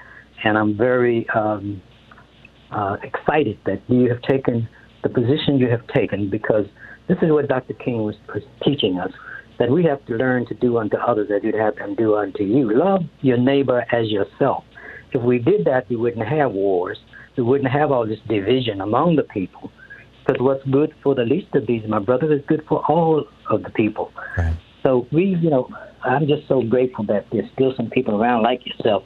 [0.46, 1.82] and I'm very um,
[2.72, 4.68] uh, excited that you have taken
[5.04, 6.66] the position you have taken because
[7.08, 7.74] this is what Dr.
[7.74, 9.12] King was, was teaching us
[9.60, 12.44] that we have to learn to do unto others as you'd have them do unto
[12.44, 12.76] you.
[12.76, 14.64] Love your neighbor as yourself.
[15.12, 16.98] If we did that, we wouldn't have wars.
[17.38, 19.72] We wouldn't have all this division among the people.
[20.26, 23.64] Because what's good for the least of these, my brother, is good for all of
[23.64, 24.12] the people.
[24.84, 25.68] So we, you know,
[26.04, 29.04] I'm just so grateful that there's still some people around like yourself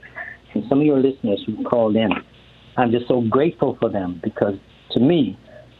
[0.53, 2.11] and some of your listeners who called in.
[2.77, 4.55] I'm just so grateful for them because
[4.91, 5.37] to me,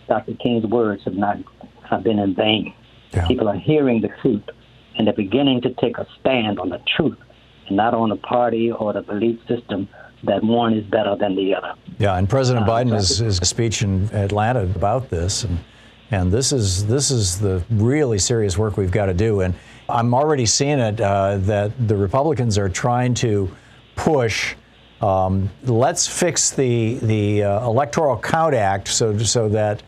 [0.08, 0.34] Dr.
[0.36, 1.38] King's words have not
[1.90, 2.74] have been in vain.
[3.28, 4.44] People are hearing the truth
[4.98, 7.18] and they're beginning to take a stand on the truth
[7.68, 9.88] and not on the party or the belief system
[10.24, 11.74] that one is better than the other.
[12.00, 15.60] Yeah, and President Biden is is a speech in Atlanta about this, and
[16.12, 19.42] and this is this is the really serious work we've got to do.
[19.42, 19.54] And
[19.88, 23.50] I'm already seeing it uh, that the Republicans are trying to
[23.96, 24.56] push.
[25.02, 29.84] Um, let's fix the the uh, Electoral Count Act so so that.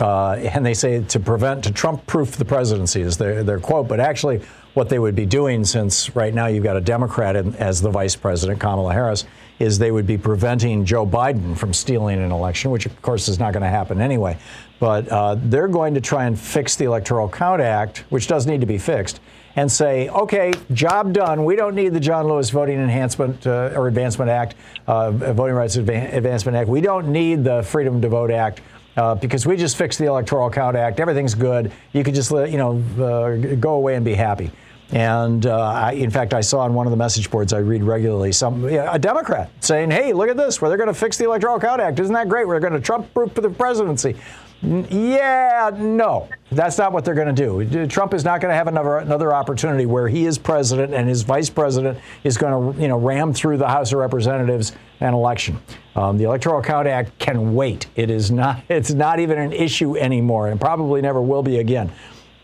[0.00, 3.86] Uh, and they say to prevent, to Trump proof the presidency is their, their quote.
[3.86, 4.40] But actually,
[4.72, 7.90] what they would be doing, since right now you've got a Democrat in, as the
[7.90, 9.26] vice president, Kamala Harris,
[9.58, 13.38] is they would be preventing Joe Biden from stealing an election, which of course is
[13.38, 14.38] not going to happen anyway.
[14.78, 18.62] But uh, they're going to try and fix the Electoral Count Act, which does need
[18.62, 19.20] to be fixed,
[19.56, 21.44] and say, okay, job done.
[21.44, 24.54] We don't need the John Lewis Voting Enhancement uh, or Advancement Act,
[24.86, 26.68] uh, Voting Rights Adva- Advancement Act.
[26.68, 28.60] We don't need the Freedom to Vote Act.
[28.96, 31.70] Uh, because we just fixed the Electoral Count Act, everything's good.
[31.92, 34.50] You could just let you know uh, go away and be happy.
[34.92, 37.84] And uh, I, in fact, I saw on one of the message boards I read
[37.84, 40.60] regularly some a Democrat saying, "Hey, look at this!
[40.60, 42.00] Where they're going to fix the Electoral Count Act?
[42.00, 42.48] Isn't that great?
[42.48, 44.16] We're going to Trump proof for the presidency."
[44.62, 47.86] Yeah, no, that's not what they're going to do.
[47.86, 51.22] Trump is not going to have another another opportunity where he is president and his
[51.22, 55.58] vice president is going to, you know, ram through the House of Representatives an election.
[55.96, 57.86] Um, the Electoral Count Act can wait.
[57.96, 58.62] It is not.
[58.68, 61.90] It's not even an issue anymore, and probably never will be again.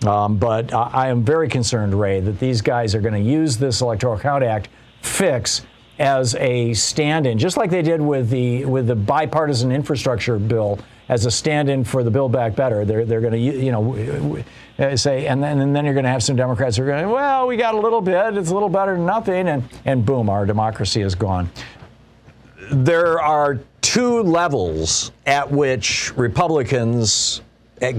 [0.07, 3.59] Um, but I, I am very concerned, Ray, that these guys are going to use
[3.59, 4.69] this Electoral Count Act
[5.03, 5.63] fix
[5.99, 11.25] as a stand-in, just like they did with the with the bipartisan infrastructure bill as
[11.27, 12.85] a stand-in for the Build Back Better.
[12.85, 14.45] They're they're going to you know
[14.97, 17.47] say, and then and then you're going to have some Democrats who are going, well,
[17.47, 20.47] we got a little bit, it's a little better than nothing, and and boom, our
[20.47, 21.51] democracy is gone.
[22.71, 27.41] There are two levels at which Republicans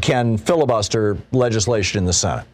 [0.01, 2.45] can filibuster legislation in the Senate.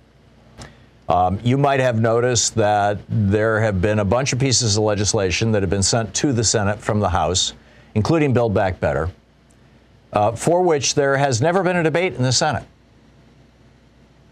[1.09, 5.51] Um, you might have noticed that there have been a bunch of pieces of legislation
[5.51, 7.53] that have been sent to the Senate from the House,
[7.95, 9.09] including Build Back Better,
[10.13, 12.63] uh, for which there has never been a debate in the Senate.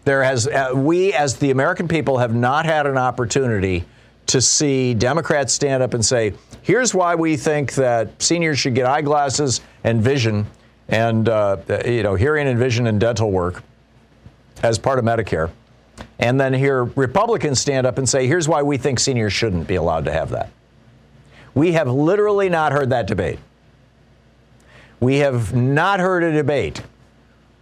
[0.04, 3.84] There has, uh, we as the American people have not had an opportunity
[4.28, 8.86] to see Democrats stand up and say, here's why we think that seniors should get
[8.86, 10.46] eyeglasses and vision
[10.88, 13.62] and, uh, you know, hearing and vision and dental work
[14.62, 15.50] as part of Medicare
[16.18, 19.74] and then hear Republicans stand up and say, here's why we think seniors shouldn't be
[19.74, 20.50] allowed to have that.
[21.54, 23.38] We have literally not heard that debate.
[25.02, 26.80] We have not heard a debate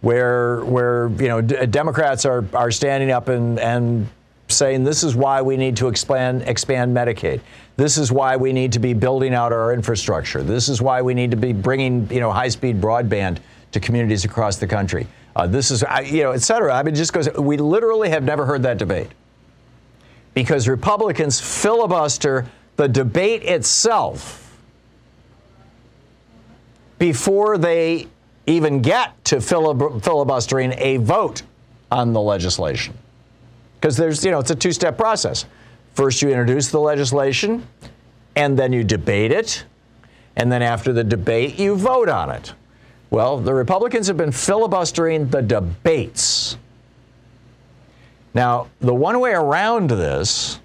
[0.01, 4.07] where, where you know, d- Democrats are, are standing up and, and
[4.47, 7.41] saying this is why we need to expand, expand Medicaid.
[7.77, 10.43] This is why we need to be building out our infrastructure.
[10.43, 13.39] This is why we need to be bringing you know, high speed broadband
[13.71, 15.07] to communities across the country.
[15.35, 16.71] Uh, this is, you know, et cetera.
[16.71, 19.07] I mean, just goes, we literally have never heard that debate
[20.35, 24.50] because Republicans filibuster the debate itself
[27.01, 28.07] before they
[28.45, 31.41] even get to filibustering a vote
[31.91, 32.95] on the legislation.
[33.73, 35.45] Because there's, you know, it's a two step process.
[35.95, 37.65] First, you introduce the legislation,
[38.35, 39.65] and then you debate it,
[40.35, 42.53] and then after the debate, you vote on it.
[43.09, 46.55] Well, the Republicans have been filibustering the debates.
[48.35, 50.60] Now, the one way around this,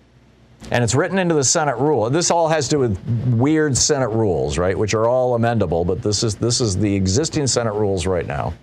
[0.71, 2.09] and it's written into the Senate rule.
[2.11, 2.99] This all has to do with
[3.39, 7.47] weird Senate rules, right, which are all amendable, but this is this is the existing
[7.47, 8.55] Senate rules right now.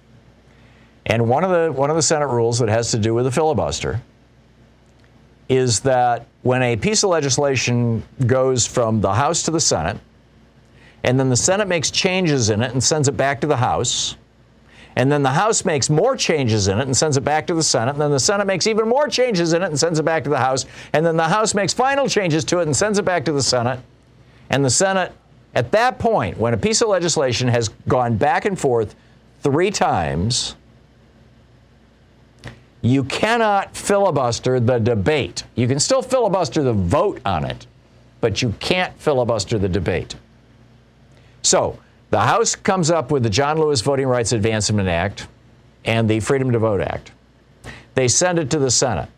[1.06, 3.32] And one of the one of the Senate rules that has to do with the
[3.32, 4.02] filibuster
[5.50, 10.00] is that when a piece of legislation goes from the House to the Senate,
[11.04, 14.16] and then the Senate makes changes in it and sends it back to the House.
[14.96, 17.64] And then the House makes more changes in it and sends it back to the
[17.64, 17.92] Senate.
[17.92, 20.30] And then the Senate makes even more changes in it and sends it back to
[20.30, 20.66] the House.
[20.94, 23.42] And then the House makes final changes to it and sends it back to the
[23.42, 23.80] Senate.
[24.50, 25.12] And the Senate,
[25.56, 28.96] at that point, when a piece of legislation has gone back and forth
[29.42, 30.56] three times,
[32.82, 35.44] you cannot filibuster the debate.
[35.56, 37.66] You can still filibuster the vote on it,
[38.20, 40.16] but you can't filibuster the debate.
[41.42, 41.80] So
[42.13, 45.26] the House comes up with the John Lewis Voting Rights Advancement Act
[45.84, 47.12] and the Freedom to Vote Act.
[47.95, 49.10] They send it to the Senate.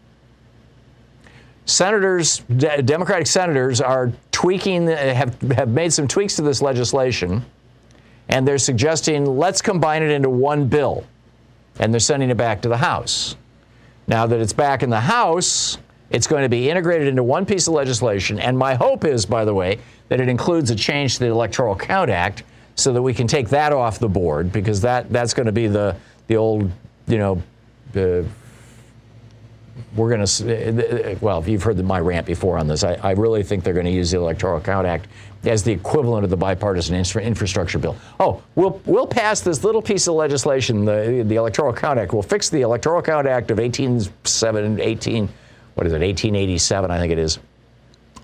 [1.65, 7.45] Senators, Democratic senators, are tweaking, have, have made some tweaks to this legislation,
[8.29, 11.05] and they're suggesting let's combine it into one bill.
[11.79, 13.36] And they're sending it back to the House.
[14.08, 15.79] Now that it's back in the House,
[16.12, 18.39] it's going to be integrated into one piece of legislation.
[18.39, 21.75] And my hope is, by the way, that it includes a change to the Electoral
[21.75, 22.43] Count Act
[22.76, 25.68] so that we can take that off the board because that, that's going to be
[25.68, 25.96] the,
[26.28, 26.70] the old,
[27.08, 27.42] you know,
[27.96, 28.24] uh,
[29.96, 32.84] we're going to, uh, uh, uh, well, if you've heard my rant before on this,
[32.84, 35.08] I, I really think they're going to use the Electoral Count Act
[35.44, 37.96] as the equivalent of the bipartisan infrastructure bill.
[38.20, 42.14] Oh, we'll, we'll pass this little piece of legislation, the, the Electoral Count Act.
[42.14, 45.30] We'll fix the Electoral Count Act of 18, 18,
[45.76, 47.40] what is it, 1887, I think it is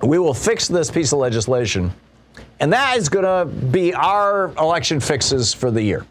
[0.04, 1.92] we will fix this piece of legislation,
[2.59, 6.05] and that is going to be our election fixes for the year.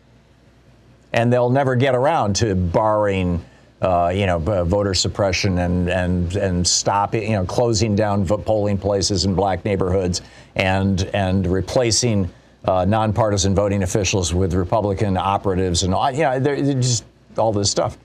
[1.13, 3.45] And they'll never get around to barring,
[3.83, 9.25] uh, you know, voter suppression and and and stopping, you know, closing down polling places
[9.25, 10.23] in black neighborhoods
[10.55, 12.31] and and replacing
[12.65, 17.05] uh, nonpartisan voting officials with Republican operatives and you know, just
[17.39, 17.97] all this stuff.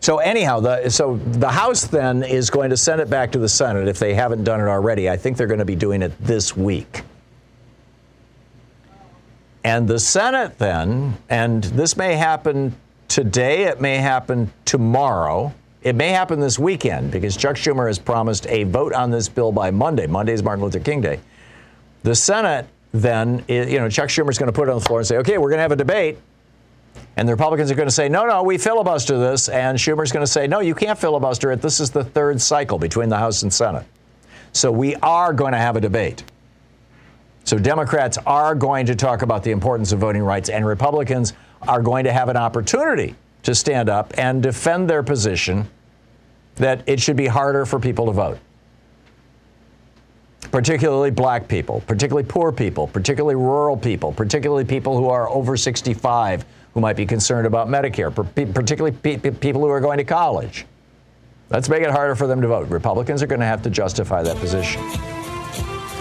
[0.00, 3.48] So anyhow, the, so the House then is going to send it back to the
[3.48, 5.08] Senate if they haven't done it already.
[5.08, 7.02] I think they're going to be doing it this week.
[9.66, 12.72] And the Senate then, and this may happen
[13.08, 15.52] today, it may happen tomorrow.
[15.82, 19.50] It may happen this weekend because Chuck Schumer has promised a vote on this bill
[19.50, 20.06] by Monday.
[20.06, 21.18] Monday is Martin Luther King Day.
[22.04, 25.00] The Senate then, you know, Chuck Schumer is going to put it on the floor
[25.00, 26.18] and say, okay, we're going to have a debate.
[27.16, 29.48] And the Republicans are going to say, no, no, we filibuster this.
[29.48, 31.60] And Schumer's going to say, no, you can't filibuster it.
[31.60, 33.84] This is the third cycle between the House and Senate.
[34.52, 36.22] So we are going to have a debate.
[37.46, 41.32] So Democrats are going to talk about the importance of voting rights, and Republicans
[41.62, 45.68] are going to have an opportunity to stand up and defend their position
[46.56, 48.38] that it should be harder for people to vote
[50.52, 56.44] particularly black people, particularly poor people, particularly rural people, particularly people who are over 65
[56.72, 58.14] who might be concerned about Medicare,
[58.54, 58.96] particularly
[59.32, 60.64] people who are going to college.
[61.50, 62.68] Let's make it harder for them to vote.
[62.68, 64.80] Republicans are going to have to justify that position.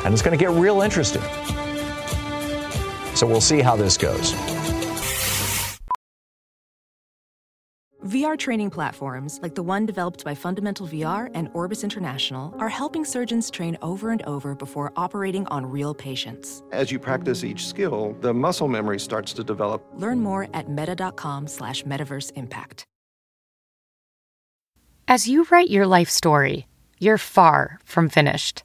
[0.05, 1.21] And it's going to get real interesting.
[3.15, 4.33] So we'll see how this goes.
[8.05, 13.03] VR training platforms, like the one developed by Fundamental VR and Orbis International, are helping
[13.03, 16.61] surgeons train over and over before operating on real patients.
[16.71, 19.83] As you practice each skill, the muscle memory starts to develop.
[19.95, 22.85] Learn more at meta.com slash metaverse impact.
[25.07, 26.67] As you write your life story,
[26.99, 28.64] you're far from finished.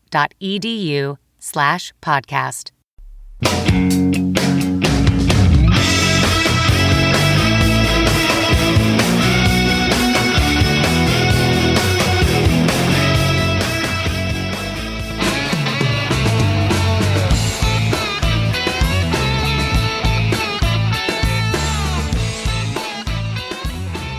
[1.39, 2.71] slash podcast.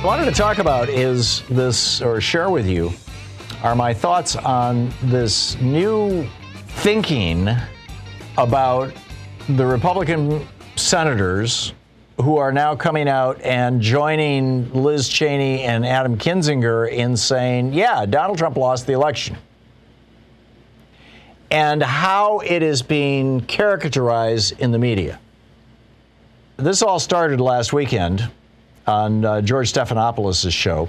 [0.02, 2.92] I wanted to talk about is this, or share with you,
[3.62, 6.26] are my thoughts on this new
[6.66, 7.48] thinking
[8.36, 8.92] about
[9.50, 10.44] the Republican
[10.74, 11.72] senators
[12.20, 18.04] who are now coming out and joining Liz Cheney and Adam Kinzinger in saying, yeah,
[18.04, 19.36] Donald Trump lost the election.
[21.50, 25.20] And how it is being caricaturized in the media.
[26.56, 28.28] This all started last weekend
[28.88, 30.88] on uh, George Stephanopoulos' show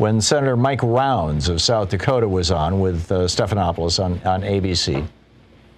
[0.00, 5.06] when Senator Mike Rounds of South Dakota was on with uh, Stephanopoulos on, on ABC.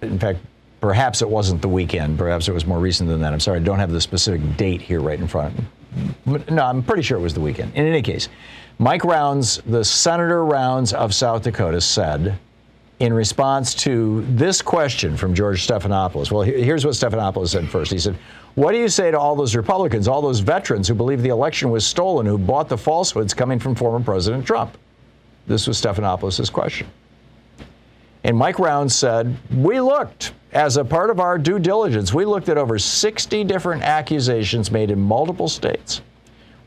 [0.01, 0.39] In fact,
[0.79, 2.17] perhaps it wasn't the weekend.
[2.17, 3.33] Perhaps it was more recent than that.
[3.33, 6.43] I'm sorry, I don't have the specific date here right in front of me.
[6.49, 7.75] No, I'm pretty sure it was the weekend.
[7.75, 8.29] In any case,
[8.79, 12.39] Mike Rounds, the Senator Rounds of South Dakota, said
[12.99, 16.31] in response to this question from George Stephanopoulos.
[16.31, 17.91] Well, here's what Stephanopoulos said first.
[17.91, 18.17] He said,
[18.55, 21.71] what do you say to all those Republicans, all those veterans who believe the election
[21.71, 24.77] was stolen, who bought the falsehoods coming from former President Trump?
[25.47, 26.87] This was Stephanopoulos' question.
[28.23, 32.13] And Mike Rounds said, We looked as a part of our due diligence.
[32.13, 36.01] We looked at over 60 different accusations made in multiple states.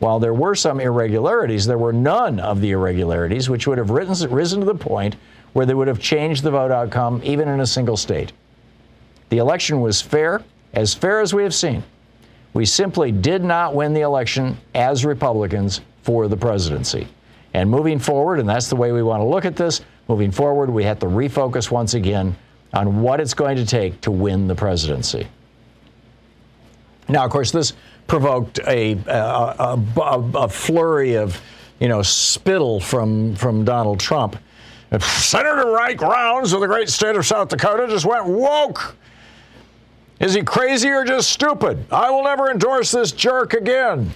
[0.01, 4.61] While there were some irregularities, there were none of the irregularities which would have risen
[4.61, 5.17] to the point
[5.57, 8.31] where they would have changed the vote outcome, even in a single state.
[9.31, 10.45] The election was fair
[10.75, 11.83] as fair as we have seen.
[12.53, 17.09] We simply did not win the election as Republicans for the presidency.
[17.55, 20.69] And moving forward, and that's the way we want to look at this, moving forward,
[20.69, 22.37] we have to refocus once again
[22.75, 25.27] on what it's going to take to win the presidency.
[27.09, 27.73] Now, of course, this
[28.07, 31.41] provoked a, a, a, a flurry of,
[31.81, 34.37] you know, spittle from, from Donald Trump.
[35.01, 38.97] Senator Mike Rounds of the great state of South Dakota just went woke
[40.19, 41.85] is he crazy or just stupid?
[41.93, 44.11] I will never endorse this jerk again.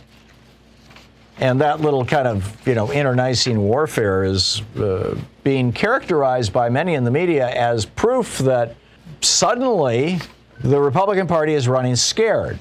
[1.38, 6.94] And that little kind of, you know, internecine warfare is uh, being characterized by many
[6.94, 8.76] in the media as proof that
[9.20, 10.18] suddenly
[10.60, 12.58] the Republican Party is running scared.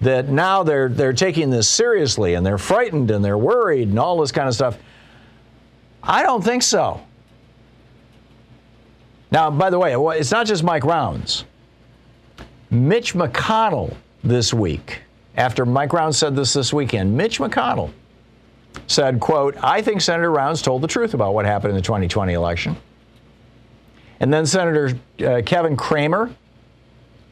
[0.00, 4.20] That now they're they're taking this seriously and they're frightened and they're worried and all
[4.20, 4.78] this kind of stuff.
[6.08, 7.02] I don't think so.
[9.30, 11.44] Now, by the way, it's not just Mike Rounds.
[12.70, 13.94] Mitch McConnell
[14.24, 15.02] this week,
[15.36, 17.92] after Mike Rounds said this this weekend, Mitch McConnell
[18.86, 22.32] said, quote, I think Senator Rounds told the truth about what happened in the 2020
[22.32, 22.76] election.
[24.20, 26.34] And then Senator uh, Kevin Cramer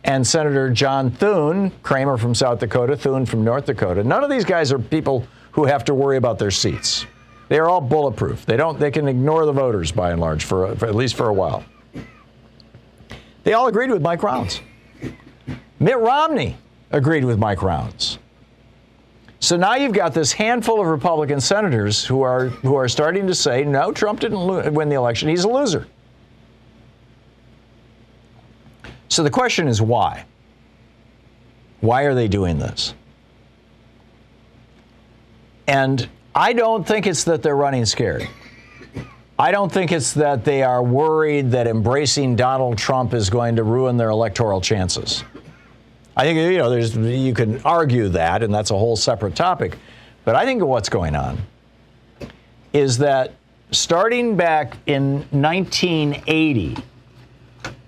[0.05, 4.05] and Senator John Thune, Cramer from South Dakota, Thune from North Dakota.
[4.05, 7.07] None of these guys are people who have to worry about their seats.
[7.49, 8.45] They are all bulletproof.
[8.45, 8.79] They don't.
[8.79, 11.65] They can ignore the voters by and large for, for at least for a while.
[13.45, 14.61] They all agreed with Mike Rounds.
[15.79, 16.57] Mitt Romney
[16.91, 18.19] agreed with Mike Rounds.
[19.39, 23.35] So now you've got this handful of Republican senators who are who are starting to
[23.35, 25.29] say, no, Trump didn't lo- win the election.
[25.29, 25.87] He's a loser.
[29.09, 30.25] So the question is why?
[31.81, 32.95] Why are they doing this?
[35.69, 38.29] And I don't think it's that they're running scared.
[39.39, 43.65] I don't think it's that they are worried that embracing Donald Trump is going to
[43.65, 45.25] ruin their electoral chances.
[46.15, 49.79] I think you know there's you can argue that and that's a whole separate topic.
[50.27, 51.39] But I think what's going on
[52.75, 53.33] is that
[53.71, 56.77] starting back in 1980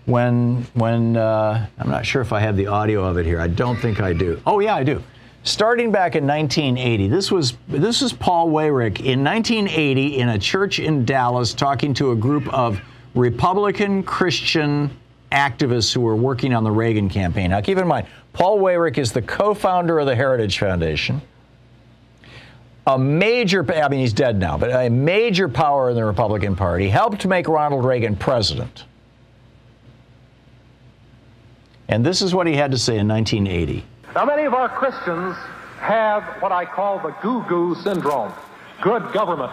[0.07, 3.40] when when uh, I'm not sure if I have the audio of it here.
[3.40, 4.40] I don't think I do.
[4.46, 5.03] Oh yeah, I do.
[5.49, 10.78] Starting back in 1980, this was this is Paul Weyrich in 1980 in a church
[10.78, 12.78] in Dallas talking to a group of
[13.14, 14.90] Republican Christian
[15.32, 17.49] activists who were working on the Reagan campaign.
[17.49, 21.22] Now keep in mind, Paul Weyrich is the co-founder of the Heritage Foundation.
[22.86, 26.90] A major, I mean, he's dead now, but a major power in the Republican Party
[26.90, 28.84] helped make Ronald Reagan president.
[31.88, 33.86] And this is what he had to say in 1980.
[34.14, 35.36] Now, many of our Christians
[35.78, 38.32] have what I call the goo goo syndrome
[38.82, 39.52] good government.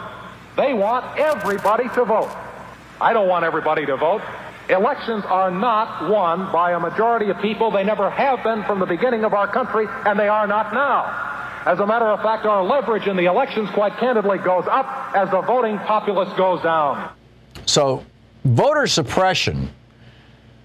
[0.56, 2.32] They want everybody to vote.
[3.02, 4.22] I don't want everybody to vote.
[4.70, 7.70] Elections are not won by a majority of people.
[7.70, 11.34] They never have been from the beginning of our country, and they are not now.
[11.66, 15.30] As a matter of fact, our leverage in the elections, quite candidly, goes up as
[15.32, 17.12] the voting populace goes down.
[17.66, 18.04] So,
[18.44, 19.70] voter suppression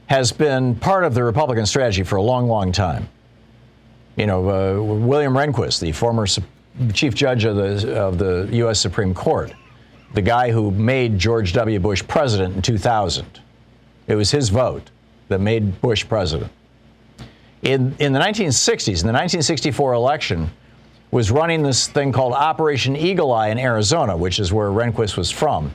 [0.07, 3.09] has been part of the Republican strategy for a long, long time.
[4.17, 6.27] You know, uh, William Rehnquist, the former
[6.93, 8.81] chief judge of the, of the U.S.
[8.81, 9.53] Supreme Court,
[10.15, 11.79] the guy who made George W.
[11.79, 13.27] Bush president in 2000.
[14.07, 14.91] It was his vote
[15.29, 16.51] that made Bush president.
[17.63, 20.51] In, in the 1960s, in the 1964 election,
[21.11, 25.31] was running this thing called Operation Eagle Eye in Arizona, which is where Rehnquist was
[25.31, 25.73] from.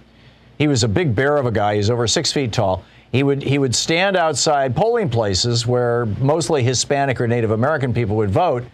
[0.58, 1.76] He was a big bear of a guy.
[1.76, 2.84] He's over six feet tall.
[3.16, 8.18] He would he would stand outside polling places where mostly Hispanic or Native American people
[8.18, 8.66] would vote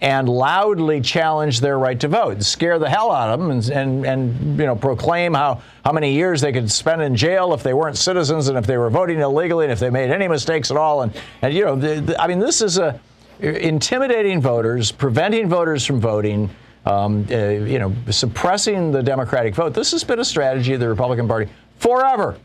[0.00, 4.06] and loudly challenge their right to vote, scare the hell out of them, and, and,
[4.06, 7.74] and you know proclaim how, how many years they could spend in jail if they
[7.74, 10.78] weren't citizens and if they were voting illegally and if they made any mistakes at
[10.78, 11.02] all.
[11.02, 12.98] And, and you know, the, the, I mean, this is a
[13.40, 16.48] intimidating voters, preventing voters from voting.
[16.86, 19.74] Um, uh, you know, suppressing the Democratic vote.
[19.74, 22.38] This has been a strategy of the Republican Party forever.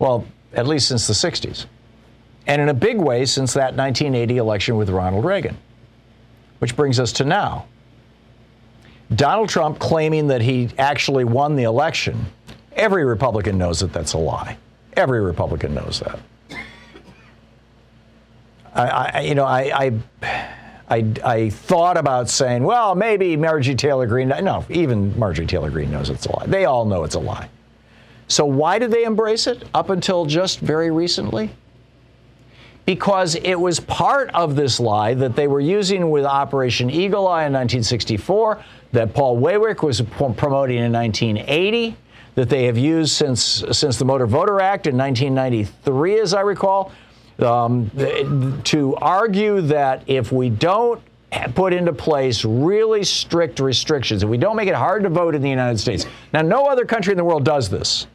[0.00, 1.66] Well, at least since the 60s.
[2.46, 5.56] And in a big way since that 1980 election with Ronald Reagan.
[6.58, 7.66] Which brings us to now.
[9.14, 12.26] Donald Trump claiming that he actually won the election.
[12.72, 14.56] Every Republican knows that that's a lie.
[14.94, 16.18] Every Republican knows that.
[18.74, 19.92] I, I you know, I, I,
[20.88, 24.28] I, I, thought about saying, well, maybe Marjorie Taylor Greene.
[24.28, 26.46] No, even Marjorie Taylor Greene knows it's a lie.
[26.46, 27.48] They all know it's a lie.
[28.28, 31.50] So, why did they embrace it up until just very recently?
[32.84, 37.46] Because it was part of this lie that they were using with Operation Eagle Eye
[37.46, 38.62] in 1964,
[38.92, 41.96] that Paul Weyrich was promoting in 1980,
[42.36, 46.92] that they have used since, since the Motor Voter Act in 1993, as I recall,
[47.38, 47.90] um,
[48.64, 51.00] to argue that if we don't
[51.54, 55.42] put into place really strict restrictions, if we don't make it hard to vote in
[55.42, 56.06] the United States.
[56.32, 58.06] Now, no other country in the world does this.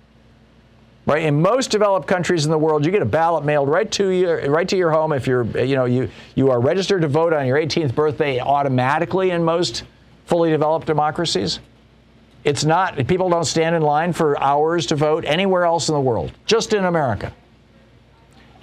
[1.06, 1.24] Right?
[1.24, 4.50] In most developed countries in the world, you get a ballot mailed right to your
[4.52, 7.48] right to your home if you're you know you you are registered to vote on
[7.48, 9.84] your 18th birthday automatically in most
[10.26, 11.60] fully developed democracies.
[12.44, 16.02] It's not people don't stand in line for hours to vote anywhere else in the
[16.02, 17.34] world, just in America.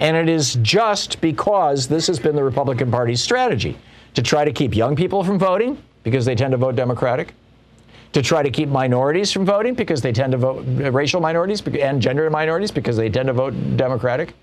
[0.01, 3.77] And it is just because this has been the Republican Party's strategy
[4.15, 7.35] to try to keep young people from voting because they tend to vote Democratic
[8.13, 11.63] to try to keep minorities from voting because they tend to vote uh, racial minorities
[11.67, 14.35] and gender minorities because they tend to vote Democratic,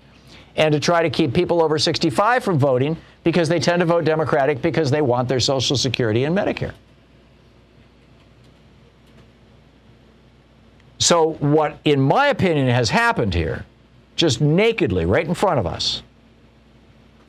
[0.56, 4.04] and to try to keep people over 65 from voting because they tend to vote
[4.04, 6.72] Democratic because they want their Social Security and Medicare.
[10.98, 13.66] So, what, in my opinion, has happened here,
[14.16, 16.02] just nakedly right in front of us,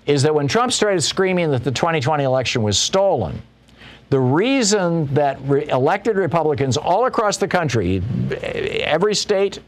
[0.06, 3.42] is that when Trump started screaming that the 2020 election was stolen,
[4.10, 8.02] the reason that re- elected Republicans all across the country,
[8.42, 9.60] every state,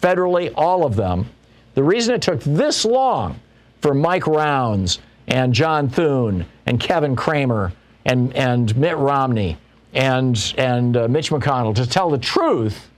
[0.00, 1.26] federally, all of them,
[1.74, 3.40] the reason it took this long
[3.80, 7.72] for Mike Rounds and John Thune and Kevin Cramer
[8.04, 9.58] and, and Mitt Romney
[9.96, 12.90] and and uh, Mitch McConnell to tell the truth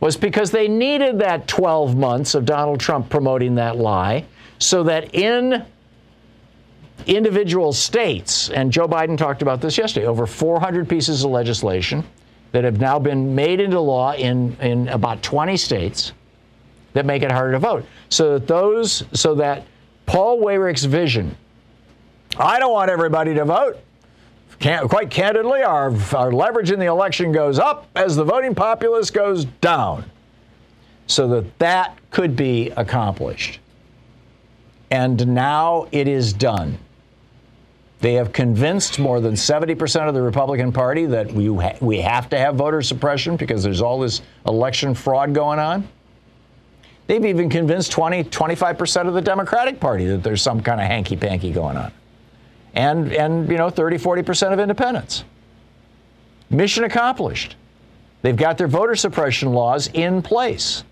[0.00, 4.24] was because they needed that 12 months of Donald Trump promoting that lie
[4.58, 5.64] so that in
[7.06, 12.04] individual states, and Joe Biden talked about this yesterday, over 400 pieces of legislation
[12.52, 16.12] that have now been made into law in, in about 20 states
[16.92, 17.84] that make it harder to vote.
[18.08, 19.64] So that those, so that
[20.06, 21.36] Paul Weyrich's vision,
[22.38, 23.78] I don't want everybody to vote.
[24.60, 29.10] Can't, quite candidly, our, our leverage in the election goes up as the voting populace
[29.10, 30.04] goes down.
[31.06, 33.60] So that that could be accomplished.
[34.90, 36.78] And now it is done.
[38.04, 42.28] They have convinced more than 70% of the Republican Party that we, ha- we have
[42.28, 45.88] to have voter suppression because there's all this election fraud going on.
[47.06, 51.16] They've even convinced 20, 25% of the Democratic Party that there's some kind of hanky
[51.16, 51.92] panky going on.
[52.74, 55.24] And, and, you know, 30, 40% of independents.
[56.50, 57.56] Mission accomplished.
[58.20, 60.84] They've got their voter suppression laws in place.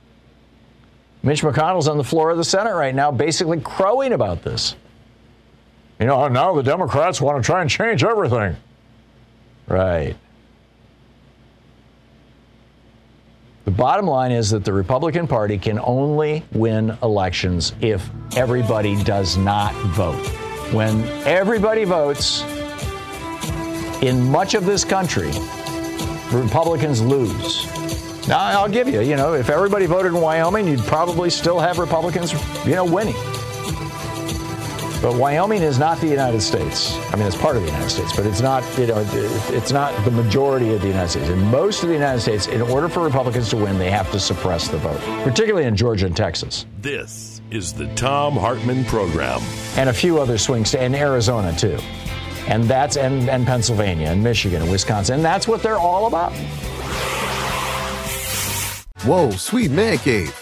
[1.23, 4.77] Mitch McConnell's on the floor of the Senate right now, basically crowing about this.
[6.03, 8.57] You know, now the Democrats want to try and change everything.
[9.69, 10.17] Right.
[13.67, 19.37] The bottom line is that the Republican Party can only win elections if everybody does
[19.37, 20.27] not vote.
[20.75, 22.43] When everybody votes
[24.03, 25.31] in much of this country,
[26.33, 27.65] Republicans lose.
[28.27, 31.79] Now, I'll give you, you know, if everybody voted in Wyoming, you'd probably still have
[31.79, 32.33] Republicans,
[32.67, 33.15] you know, winning.
[35.03, 36.95] But Wyoming is not the United States.
[37.13, 39.05] I mean, it's part of the United States, but it's not, you know,
[39.49, 41.29] it's not the majority of the United States.
[41.29, 44.21] In most of the United States, in order for Republicans to win, they have to
[44.21, 46.67] suppress the vote, particularly in Georgia and Texas.
[46.79, 49.41] This is the Thom Hartmann Program.
[49.77, 51.81] And a few other swing states, and Arizona too.
[52.47, 55.17] And that's, and, and Pennsylvania, and Michigan, and Wisconsin.
[55.17, 56.33] And that's what they're all about.
[59.05, 60.42] Whoa, sweet man cave.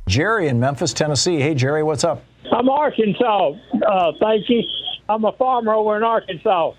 [0.11, 1.39] Jerry in Memphis, Tennessee.
[1.39, 2.21] Hey, Jerry, what's up?
[2.51, 3.53] I'm Arkansas.
[3.87, 4.61] Uh, thank you.
[5.07, 6.73] I'm a farmer over in Arkansas.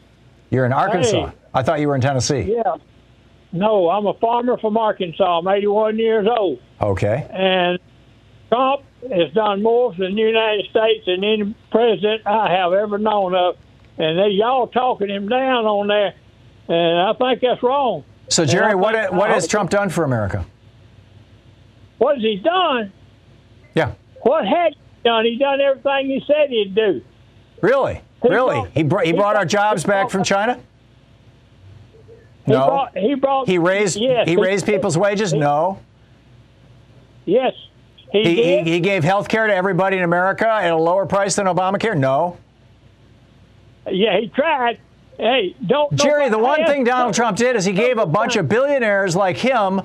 [0.51, 1.29] You're in Arkansas.
[1.29, 1.37] Hey.
[1.55, 2.55] I thought you were in Tennessee.
[2.55, 2.77] Yeah.
[3.51, 5.39] No, I'm a farmer from Arkansas.
[5.39, 6.61] I'm 81 years old.
[6.79, 7.27] Okay.
[7.33, 7.79] And
[8.51, 13.35] Trump has done more for the United States than any president I have ever known
[13.35, 13.57] of.
[13.97, 16.15] And they y'all talking him down on there,
[16.69, 18.05] and I think that's wrong.
[18.29, 20.45] So, Jerry, what, what has Trump done for America?
[21.97, 22.93] What has he done?
[23.75, 23.93] Yeah.
[24.23, 25.25] What had he done?
[25.25, 27.03] He done everything he said he'd do.
[27.61, 28.01] Really?
[28.23, 28.55] He really?
[28.61, 30.59] brought- he, br- he he brought our jobs he back from China?
[32.47, 32.67] He No.
[32.67, 32.99] brought.
[32.99, 33.49] He brought.
[33.49, 35.33] He raised Yes, he raised people's wages?
[35.33, 35.79] No.
[37.25, 37.53] Yes.
[38.11, 38.67] He, He, did.
[38.67, 41.97] he, he gave health care to everybody in America at a lower price than Obamacare?
[41.97, 42.37] No.
[43.91, 44.79] Yeah, he tried.
[45.19, 45.93] Hey, don't.
[45.95, 49.37] Jerry, the one thing Donald Trump did is he gave a bunch of billionaires like
[49.37, 49.83] him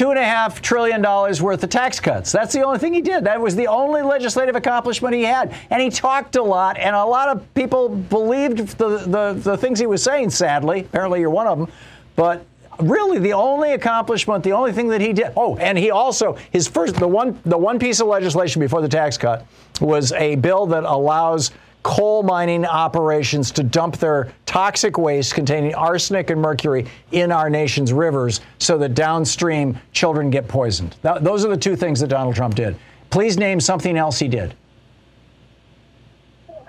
[0.00, 2.32] two and a half trillion dollars worth of tax cuts.
[2.32, 3.24] That's the only thing he did.
[3.24, 5.54] That was the only legislative accomplishment he had.
[5.68, 9.78] And he talked a lot, and a lot of people believed the, the, the things
[9.78, 10.80] he was saying, sadly.
[10.80, 11.68] Apparently, you're one of them.
[12.16, 12.46] But
[12.78, 15.34] really, the only accomplishment, the only thing that he did.
[15.36, 18.88] Oh, and he also, his first, the one, the one piece of legislation before the
[18.88, 19.46] tax cut
[19.82, 21.50] was a bill that allows
[21.82, 27.92] coal mining operations to dump their toxic waste containing arsenic and mercury in our nation's
[27.92, 30.96] rivers so that downstream children get poisoned.
[31.02, 32.76] Th- those are the two things that Donald Trump did.
[33.10, 34.54] Please name something else he did.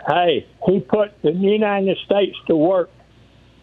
[0.07, 2.89] Hey, he put the United States to work.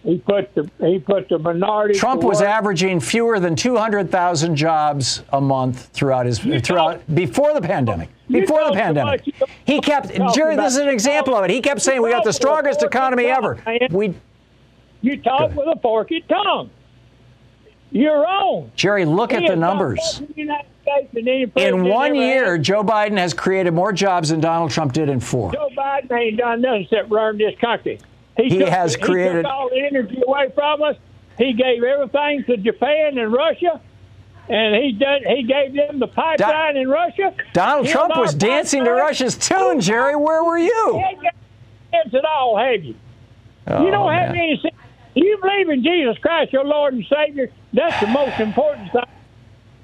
[0.08, 1.92] He put the he put the minority.
[1.92, 8.08] Trump was averaging fewer than 200,000 jobs a month throughout his throughout before the pandemic.
[8.26, 9.22] Before the pandemic,
[9.66, 10.56] he kept Jerry.
[10.56, 11.50] This is an example of it.
[11.50, 13.62] He kept saying we got the talk with a strongest economy ever.
[13.90, 14.14] We
[15.02, 16.70] You talk with a forked tongue.
[17.90, 18.72] You're wrong.
[18.76, 20.18] Jerry, look at the has done more numbers.
[20.20, 22.64] for the United States than any president In one year, had.
[22.64, 25.52] Joe Biden has created more jobs than Donald Trump did in four.
[25.52, 27.98] Joe Biden ain't done nothing except run this country.
[28.38, 30.96] He took, has he created- all the energy away from us.
[31.36, 33.80] He gave everything to Japan and Russia,
[34.48, 35.20] and he done.
[35.26, 37.34] He gave them the pipeline in Russia.
[37.52, 38.90] Donald He Trump was dancing to.
[38.90, 40.16] Russia's tune, Jerry.
[40.16, 41.04] Where were you?
[41.10, 42.94] He got at all, have you?
[43.66, 44.74] Oh, you don't have any sense.
[45.14, 47.50] You believe in Jesus Christ, your Lord and Savior?
[47.72, 49.02] That's the most important thing.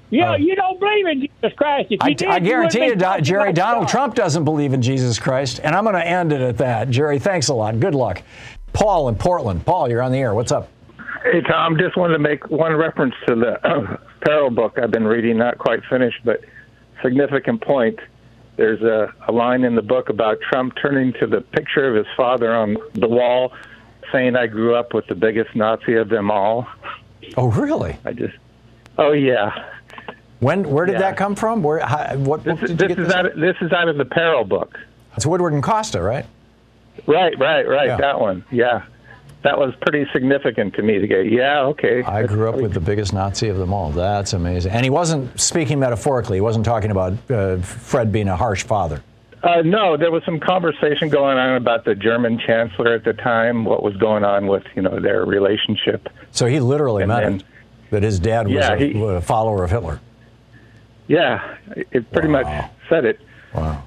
[0.09, 1.87] You know, you don't believe in Jesus Christ.
[1.89, 3.91] If you I, did, I guarantee you, you, Do- Jerry, Donald God.
[3.91, 6.89] Trump doesn't believe in Jesus Christ, and I'm going to end it at that.
[6.89, 7.79] Jerry, thanks a lot.
[7.79, 8.21] Good luck.
[8.71, 9.65] Paul in Portland.
[9.65, 10.33] Paul, you're on the air.
[10.33, 10.69] What's up?
[11.23, 15.07] Hey, Thom, just wanted to make one reference to the uh, Peril book I've been
[15.07, 16.41] reading, not quite finished, but
[17.01, 17.99] significant point.
[18.57, 22.05] There's a, a line in the book about Trump turning to the picture of his
[22.15, 23.53] father on the wall,
[24.11, 26.67] saying, I grew up with the biggest Nazi of them all.
[27.37, 27.97] Oh, really?
[28.05, 28.35] I just,
[28.97, 29.71] oh, yeah.
[30.45, 30.69] When?
[30.69, 30.99] Where did Yeah.
[30.99, 31.63] that come from?
[31.63, 31.79] Where?
[31.79, 32.43] How, what?
[32.43, 33.15] This, book is did you this, get is this?
[33.15, 34.77] out of, this is out of the Peril book.
[35.17, 36.25] It's Woodward and Costa, right?
[37.07, 37.87] Right, right, right.
[37.87, 37.97] Yeah.
[37.97, 38.45] That one.
[38.51, 38.83] Yeah.
[39.41, 42.03] That was pretty significant to me to get, yeah, okay.
[42.03, 43.91] I grew up with the biggest Nazi of them all.
[43.91, 44.71] That's amazing.
[44.71, 46.37] And he wasn't speaking metaphorically.
[46.37, 49.03] He wasn't talking about uh, Fred being a harsh father.
[49.43, 53.65] Uh, no, there was some conversation going on about the German chancellor at the time,
[53.65, 56.09] what was going on with you know their relationship.
[56.31, 57.43] So he literally And meant then- it.
[57.91, 59.99] That his dad was Yeah, a, he- a follower of Hitler.
[61.07, 61.57] Yeah,
[61.91, 62.47] it pretty much
[62.89, 63.19] said it.
[63.53, 63.83] Wow,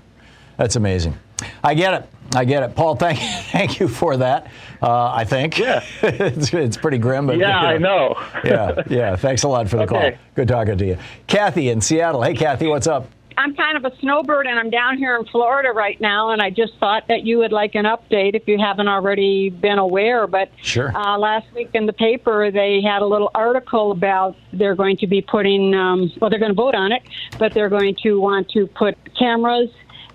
[0.57, 1.19] that's amazing.
[1.63, 2.09] I get it.
[2.35, 2.95] I get it, Paul.
[2.97, 3.19] Thank
[3.53, 4.49] thank you for that.
[4.83, 5.59] Uh, I think.
[5.59, 8.15] Yeah, it's, it's pretty grim, but Yeah, I know.
[8.45, 9.17] yeah, yeah.
[9.17, 10.11] Thanks a lot for the Okay.
[10.13, 10.21] call.
[10.35, 12.23] Good talking to you, Kathy in Seattle.
[12.23, 13.09] Hey, Kathy, what's up?
[13.39, 16.51] I'm kind of a snowbird and I'm down here in Florida right now, and I
[16.51, 20.27] just thought that you would like an update if you haven't already been aware.
[20.27, 20.91] But Sure.
[20.95, 25.07] uh, last week in the paper, they had a little article about they're going to
[25.07, 27.03] be putting, um, well, they're going to vote on it,
[27.39, 29.71] but they're going to want to put cameras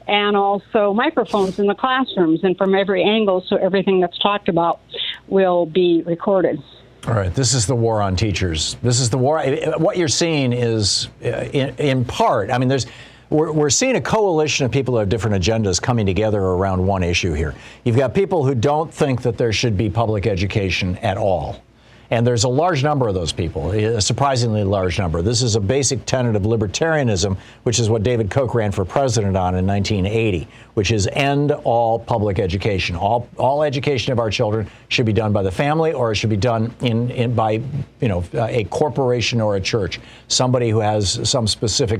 [0.05, 4.81] and also microphones in the classrooms and from every angle, so everything that's talked about
[5.29, 6.61] will be recorded.
[7.07, 8.75] All right, this is the war on teachers.
[8.83, 9.41] This is the war.
[9.77, 12.85] What you're seeing is, uh, in, in part, I mean, there's.
[13.33, 17.01] We're, we're seeing a coalition of people who have different agendas coming together around one
[17.01, 17.55] issue here.
[17.83, 21.59] You've got people who don't think that there should be public education at all.
[22.11, 25.23] And there's a large number of those people, a surprisingly large number.
[25.23, 29.35] This is a basic tenet of libertarianism, which is what David Koch ran for president
[29.35, 32.95] on in 1980, which is end all public education.
[32.95, 36.29] All, all education of our children should be done by the family or it should
[36.29, 37.63] be done in, in by
[37.99, 41.99] you know, a corporation or a church, somebody who has some specific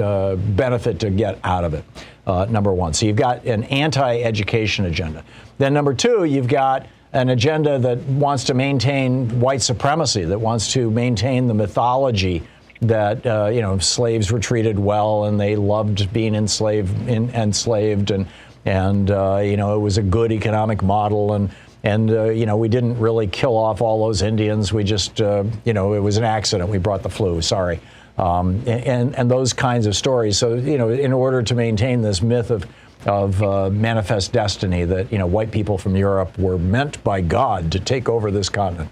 [0.00, 1.84] uh, benefit to get out of it,
[2.26, 2.94] uh, number one.
[2.94, 5.24] So you've got an anti education agenda.
[5.58, 10.72] Then, number two, you've got an agenda that wants to maintain white supremacy, that wants
[10.72, 12.42] to maintain the mythology
[12.82, 18.10] that uh, you know slaves were treated well and they loved being enslaved, in, enslaved,
[18.10, 18.26] and
[18.64, 21.50] and uh, you know it was a good economic model and.
[21.86, 24.72] And uh, you know we didn't really kill off all those Indians.
[24.72, 26.70] We just uh, you know it was an accident.
[26.70, 27.42] We brought the flu.
[27.42, 27.78] Sorry,
[28.18, 30.38] um, and and those kinds of stories.
[30.38, 32.66] So you know in order to maintain this myth of
[33.06, 37.72] of uh, manifest destiny that you know white people from Europe were meant by God
[37.72, 38.90] to take over this continent,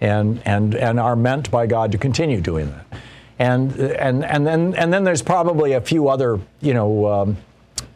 [0.00, 3.00] and and and are meant by God to continue doing that,
[3.38, 7.06] and and and then and then there's probably a few other you know.
[7.06, 7.36] Um,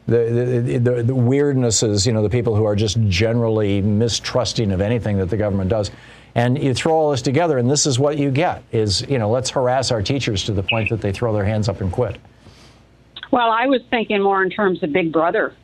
[0.06, 4.80] the, the, the, the weirdnesses, you know, the people who are just generally mistrusting of
[4.80, 5.90] anything that the government does.
[6.38, 9.28] And you throw all this together, and this is what you get is, you know,
[9.28, 12.16] let's harass our teachers to the point that they throw their hands up and quit.
[13.32, 15.54] Well, I was thinking more in terms of Big Brother.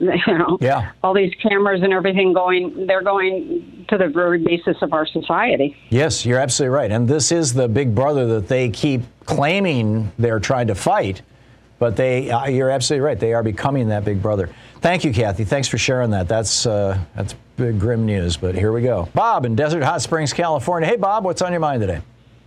[0.00, 0.90] You know, Yeah.
[1.04, 5.76] all these cameras and everything going, they're going to the very basis of our society.
[5.88, 6.90] Yes, you're absolutely right.
[6.90, 11.22] And this is the big brother that they keep claiming they're trying to fight.
[11.78, 13.18] But they, uh, you're absolutely right.
[13.18, 14.50] They are becoming that big brother.
[14.80, 15.44] Thank you, Kathy.
[15.44, 16.26] Thanks for sharing that.
[16.26, 18.36] That's uh, that's big, grim news.
[18.36, 19.08] But here we go.
[19.14, 20.88] Bob in Desert Hot Springs, California.
[20.88, 22.00] Hey, Bob, what's on your mind today?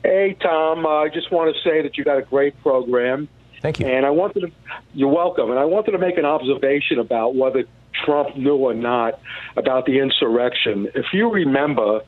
[0.04, 0.86] Hey, Thom.
[0.86, 3.28] Uh, I just want to say that you got a great program.
[3.62, 3.88] Thank you.
[3.88, 4.52] And I wanted to,
[4.94, 5.50] you're welcome.
[5.50, 7.64] And I wanted to make an observation about whether
[8.06, 9.20] Trump knew or not
[9.56, 10.88] about the insurrection.
[10.94, 12.02] If you remember,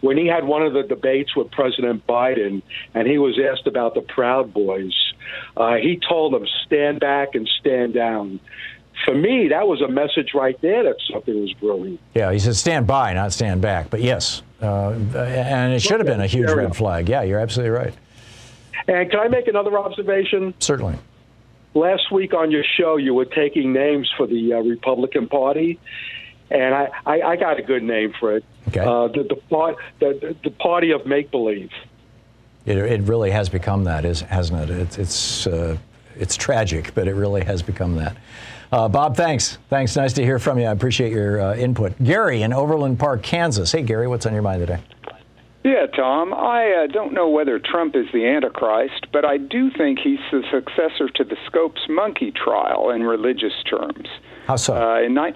[0.00, 2.62] when he had one of the debates with President Biden
[2.94, 4.94] and he was asked about the Proud Boys,
[5.56, 8.40] uh, he told them, stand back and stand down.
[9.04, 11.98] For me, that was a message right there that something was brewing.
[12.14, 13.90] Yeah, he said stand by, not stand back.
[13.90, 17.08] But yes, uh, and it should have been a huge red flag.
[17.08, 17.94] Yeah, you're absolutely right.
[18.88, 20.54] And can I make another observation?
[20.58, 20.96] Certainly.
[21.74, 25.78] last week on your show, you were taking names for the uh, Republican Party,
[26.50, 28.44] and I, I, I got a good name for it.
[28.68, 28.80] Okay.
[28.80, 31.70] Uh, the, the, part, the, the party of make believe.
[32.64, 34.76] It, it really has become that, is, hasn't it?
[34.76, 35.76] It's it's uh,
[36.16, 38.16] it's tragic, but it really has become that.
[38.72, 39.58] Uh, Bob, thanks.
[39.70, 39.96] Thanks.
[39.96, 40.66] Nice to hear from you.
[40.66, 42.02] I appreciate your uh, input.
[42.02, 43.72] Gary in Overland Park, Kansas.
[43.72, 44.80] Hey, Gary, what's on your mind today?
[45.64, 46.32] Yeah, Thom.
[46.32, 50.42] I uh, don't know whether Trump is the Antichrist, but I do think he's the
[50.50, 54.06] successor to the Scopes monkey trial in religious terms.
[54.46, 54.74] How so?
[54.76, 55.34] Uh, in, ni-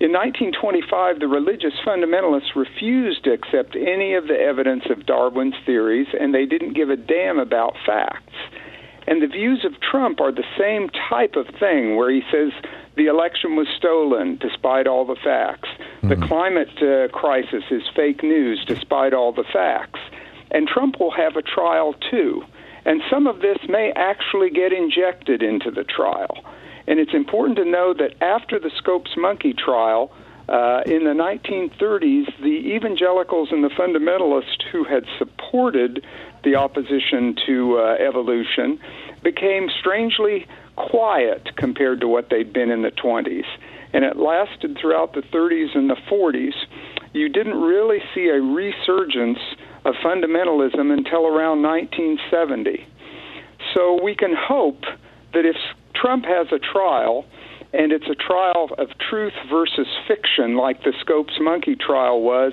[0.00, 6.08] In 1925, the religious fundamentalists refused to accept any of the evidence of Darwin's theories,
[6.18, 8.34] and they didn't give a damn about facts.
[9.06, 12.52] And the views of Trump are the same type of thing, where he says
[12.96, 15.68] the election was stolen despite all the facts.
[15.68, 16.08] Mm-hmm.
[16.08, 20.00] The climate uh, crisis is fake news despite all the facts.
[20.50, 22.44] And Trump will have a trial too.
[22.84, 26.44] And some of this may actually get injected into the trial.
[26.86, 30.10] And it's important to know that after the Scopes Monkey trial,
[30.50, 36.04] uh, in the 1930s, the evangelicals and the fundamentalists who had supported
[36.42, 38.80] the opposition to uh, evolution
[39.22, 43.44] became strangely quiet compared to what they'd been in the 20s.
[43.92, 46.54] And it lasted throughout the 30s and the 40s.
[47.12, 49.38] You didn't really see a resurgence
[49.84, 52.86] of fundamentalism until around 1970.
[53.72, 54.82] So we can hope
[55.32, 55.56] that if
[55.94, 57.24] Trump has a trial,
[57.72, 62.52] and it's a trial of truth versus fiction, like the Scopes Monkey trial was.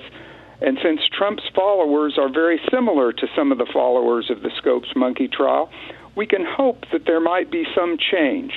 [0.60, 4.88] And since Trump's followers are very similar to some of the followers of the Scopes
[4.96, 5.70] Monkey trial,
[6.16, 8.52] we can hope that there might be some change.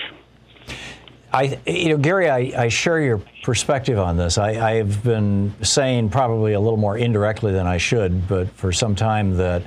[1.33, 4.37] I, you know, Gary, I, I share your perspective on this.
[4.37, 8.95] I, have been saying probably a little more indirectly than I should, but for some
[8.95, 9.63] time that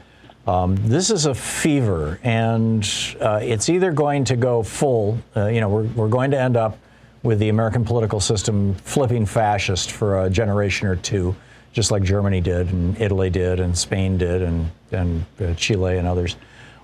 [0.47, 2.87] um, this is a fever, and
[3.19, 6.59] uh, it's either going to go full, uh, you know, we're, we're going to end
[6.59, 6.79] up
[7.25, 11.35] with the American political system flipping fascist for a generation or two,
[11.73, 16.07] just like Germany did, and Italy did, and Spain did, and, and uh, Chile and
[16.07, 16.37] others.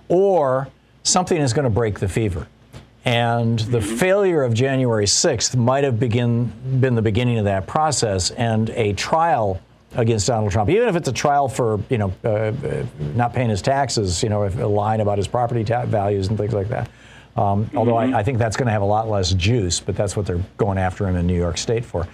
[0.09, 0.67] Or
[1.05, 2.49] something is going to break the fever.
[3.05, 3.97] And the mm-hmm.
[3.97, 8.95] failure of January 6th might have begin, been the beginning of that process, and a
[8.95, 9.61] trial
[9.95, 12.85] against Donald Trump, even if it's a trial for you know uh, uh,
[13.15, 16.53] not paying his taxes, you know, if, lying about his property ta- values and things
[16.53, 16.89] like that.
[17.37, 17.79] Um, mm-hmm.
[17.79, 20.27] Although I, I, think that's going to have a lot less juice, but that's what
[20.27, 22.07] they're going after him in New York State for.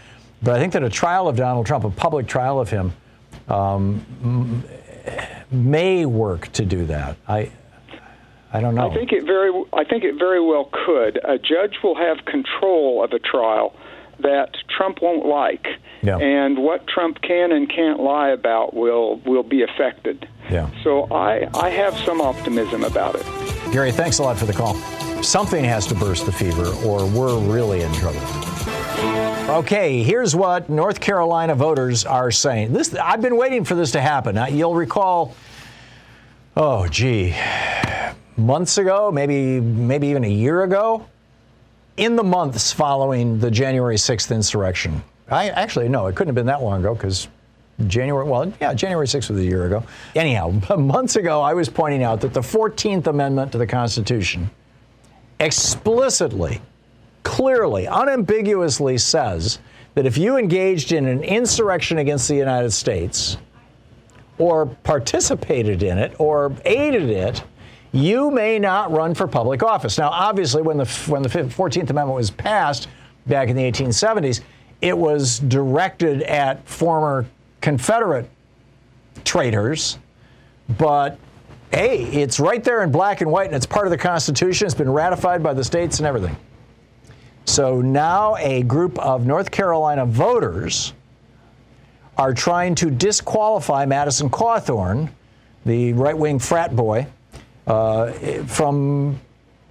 [0.42, 2.92] But I think that a trial of Donald Trump, a public trial of him,
[3.48, 4.64] um,
[5.50, 7.16] may work to do that.
[7.28, 7.50] I.
[8.52, 8.90] I don't know.
[8.90, 9.50] I think it very.
[9.72, 11.18] I think it very well could.
[11.24, 13.74] A judge will have control of a trial
[14.20, 15.66] that Trump won't like,
[16.02, 16.16] yeah.
[16.16, 20.28] and what Trump can and can't lie about will will be affected.
[20.50, 20.70] Yeah.
[20.84, 23.26] So I I have some optimism about it.
[23.72, 24.74] Gary, thanks a lot for the call.
[25.26, 28.20] Something has to burst the fever, or we're really in trouble.
[29.50, 32.72] Okay, here's what North Carolina voters are saying.
[32.72, 34.38] This I've been waiting for this to happen.
[34.56, 35.34] You'll recall,
[36.56, 37.34] oh gee,
[38.36, 41.04] months ago, maybe maybe even a year ago,
[41.96, 45.02] in the months following the January 6th insurrection.
[45.28, 47.26] I actually no, it couldn't have been that long ago because
[47.88, 49.82] January, well, yeah, January 6th was a year ago.
[50.14, 54.50] Anyhow, months ago, I was pointing out that the 14th Amendment to the Constitution
[55.40, 56.60] explicitly,
[57.22, 59.58] clearly, unambiguously says
[59.94, 63.38] that if you engaged in an insurrection against the United States,
[64.38, 67.42] or participated in it, or aided it,
[67.92, 69.96] you may not run for public office.
[69.96, 72.88] Now, obviously, when the when the 14th Amendment was passed
[73.26, 74.42] back in the 1870s,
[74.82, 77.26] it was directed at former
[77.60, 78.28] Confederate
[79.24, 79.98] traitors,
[80.76, 81.18] but
[81.72, 84.66] hey, it's right there in black and white, and it's part of the Constitution.
[84.66, 86.36] It's been ratified by the states and everything.
[87.44, 90.92] So now a group of North Carolina voters
[92.18, 95.10] are trying to disqualify Madison Cawthorn,
[95.64, 97.06] the right wing frat boy,
[97.66, 98.12] uh,
[98.46, 99.20] from,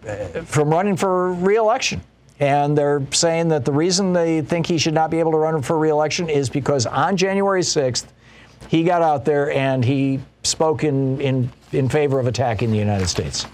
[0.07, 2.01] uh, from running for reelection.
[2.39, 5.61] And they're saying that the reason they think he should not be able to run
[5.61, 8.05] for reelection is because on January 6th,
[8.67, 13.07] he got out there and he spoke in, in, in favor of attacking the United
[13.07, 13.45] States.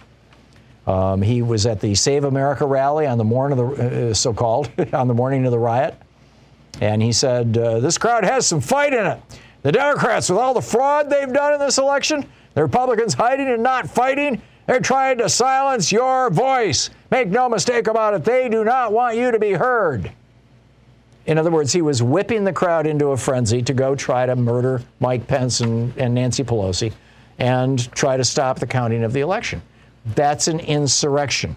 [0.87, 4.69] Um, he was at the Save America rally on the morning of the uh, so-called
[4.93, 5.95] on the morning of the riot,
[6.79, 9.19] and he said, uh, "This crowd has some fight in it.
[9.61, 13.61] The Democrats, with all the fraud they've done in this election, the Republicans hiding and
[13.61, 16.89] not fighting, they're trying to silence your voice.
[17.11, 20.11] Make no mistake about it, they do not want you to be heard.
[21.27, 24.35] In other words, he was whipping the crowd into a frenzy to go try to
[24.35, 26.91] murder Mike Pence and, and Nancy Pelosi
[27.39, 29.61] and try to stop the counting of the election.
[30.15, 31.55] That's an insurrection.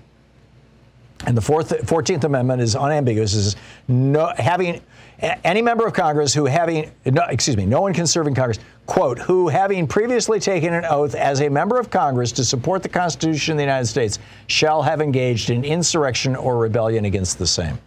[1.27, 3.35] And the fourth, 14th Amendment is unambiguous.
[3.35, 3.57] Is
[3.89, 4.81] no, having
[5.19, 8.59] any member of Congress who having, no, excuse me, no one can serve in Congress,
[8.87, 12.89] quote, who having previously taken an oath as a member of Congress to support the
[12.89, 14.19] Constitution of the United States
[14.49, 17.79] shall have engaged in insurrection or rebellion against the same.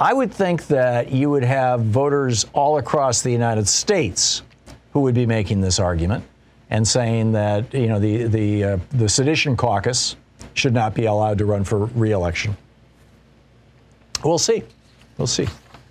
[0.00, 4.42] I would think that you would have voters all across the United States
[4.92, 6.24] who would be making this argument
[6.70, 10.16] and saying that, you know, the, the, uh, the sedition caucus
[10.54, 12.56] should not be allowed to run for reelection.
[14.24, 14.62] We'll see.
[15.18, 15.46] We'll see.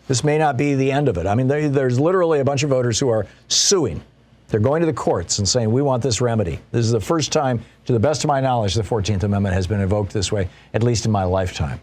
[0.07, 1.27] This may not be the end of it.
[1.27, 4.01] I mean, there, there's literally a bunch of voters who are suing.
[4.49, 6.59] They're going to the courts and saying, we want this remedy.
[6.71, 9.65] This is the first time, to the best of my knowledge, the 14th Amendment has
[9.65, 11.79] been invoked this way, at least in my lifetime.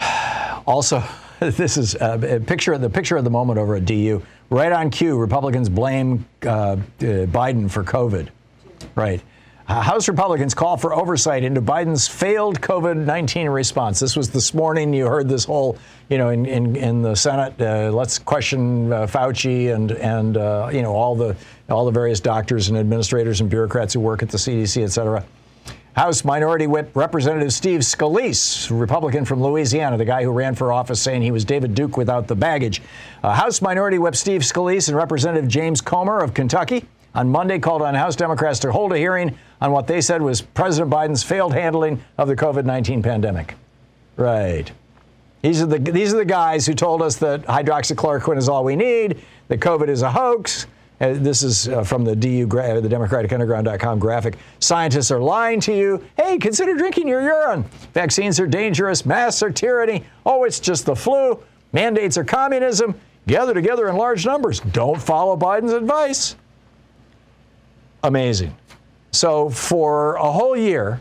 [0.64, 1.02] Also,
[1.40, 4.22] this is uh, a picture the picture of the moment over at DU.
[4.50, 8.28] Right on cue, Republicans blame uh, uh, Biden for COVID.
[8.94, 9.22] Right.
[9.66, 14.00] House Republicans call for oversight into Biden's failed COVID 19 response.
[14.00, 14.92] This was this morning.
[14.92, 15.78] You heard this whole,
[16.10, 20.68] you know, in, in, in the Senate, uh, let's question uh, Fauci and, and uh,
[20.72, 21.36] you know, all the,
[21.70, 25.24] all the various doctors and administrators and bureaucrats who work at the CDC, et cetera.
[25.94, 31.02] House Minority Whip Representative Steve Scalise, Republican from Louisiana, the guy who ran for office
[31.02, 32.80] saying he was David Duke without the baggage.
[33.22, 37.82] Uh, House Minority Whip Steve Scalise and Representative James Comer of Kentucky on Monday called
[37.82, 41.52] on House Democrats to hold a hearing on what they said was President Biden's failed
[41.52, 43.54] handling of the COVID 19 pandemic.
[44.16, 44.72] Right.
[45.42, 48.76] These are, the, these are the guys who told us that hydroxychloroquine is all we
[48.76, 50.66] need, that COVID is a hoax,
[51.02, 54.38] uh, this is uh, from the DU, gra- the DemocraticUnderground.com graphic.
[54.60, 56.02] Scientists are lying to you.
[56.16, 57.64] Hey, consider drinking your urine.
[57.92, 59.04] Vaccines are dangerous.
[59.04, 60.04] Masks are tyranny.
[60.24, 61.42] Oh, it's just the flu.
[61.72, 62.94] Mandates are communism.
[63.26, 64.60] Gather together in large numbers.
[64.60, 66.36] Don't follow Biden's advice.
[68.04, 68.54] Amazing.
[69.10, 71.00] So for a whole year,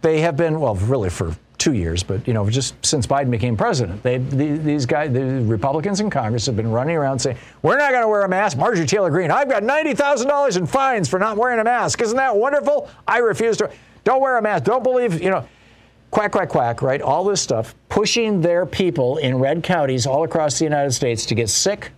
[0.00, 3.56] they have been, well, really for two years, but you know, just since Biden became
[3.56, 7.92] president, they these guys, the Republicans in Congress have been running around saying, "We're not
[7.92, 11.08] going to wear a mask." Marjorie Taylor Greene, I've got ninety thousand dollars in fines
[11.08, 12.02] for not wearing a mask.
[12.02, 12.90] Isn't that wonderful?
[13.06, 13.70] I refuse to.
[14.02, 14.64] Don't wear a mask.
[14.64, 15.22] Don't believe.
[15.22, 15.48] You know,
[16.10, 16.82] quack quack quack.
[16.82, 17.00] Right?
[17.00, 21.36] All this stuff pushing their people in red counties all across the United States to
[21.36, 21.92] get sick,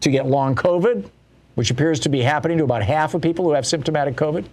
[0.00, 1.06] to get long COVID,
[1.54, 4.46] which appears to be happening to about half of people who have symptomatic COVID,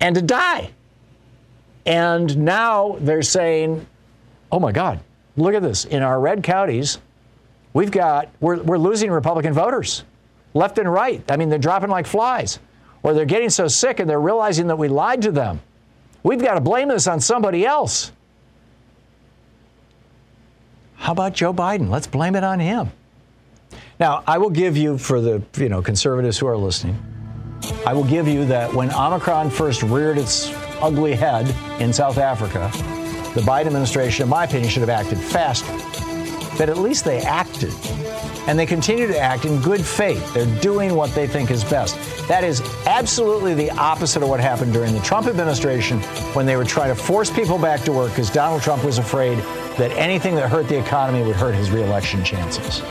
[0.00, 0.70] and to die.
[1.90, 3.84] And now they're saying,
[4.52, 5.00] oh my God,
[5.36, 5.86] look at this.
[5.86, 7.00] In our red counties,
[7.72, 10.04] we've got, we're, we're losing Republican voters
[10.54, 11.28] left and right.
[11.28, 12.60] I mean, they're dropping like flies,
[13.02, 15.60] or they're getting so sick and they're realizing that we lied to them.
[16.22, 18.12] We've got to blame this on somebody else.
[20.94, 21.90] How about Joe Biden?
[21.90, 22.92] Let's blame it on him.
[23.98, 27.02] Now, I will give you, for the you know conservatives who are listening,
[27.84, 30.52] I will give you that when Omicron first reared its
[30.82, 32.70] ugly head in South Africa,
[33.34, 35.72] the Biden administration, in my opinion, should have acted faster.
[36.58, 37.72] But at least they acted.
[38.46, 40.34] And they continue to act in good faith.
[40.34, 41.96] They're doing what they think is best.
[42.28, 46.00] That is absolutely the opposite of what happened during the Trump administration
[46.34, 49.38] when they were trying to force people back to work because Donald Trump was afraid
[49.78, 52.82] that anything that hurt the economy would hurt his reelection chances.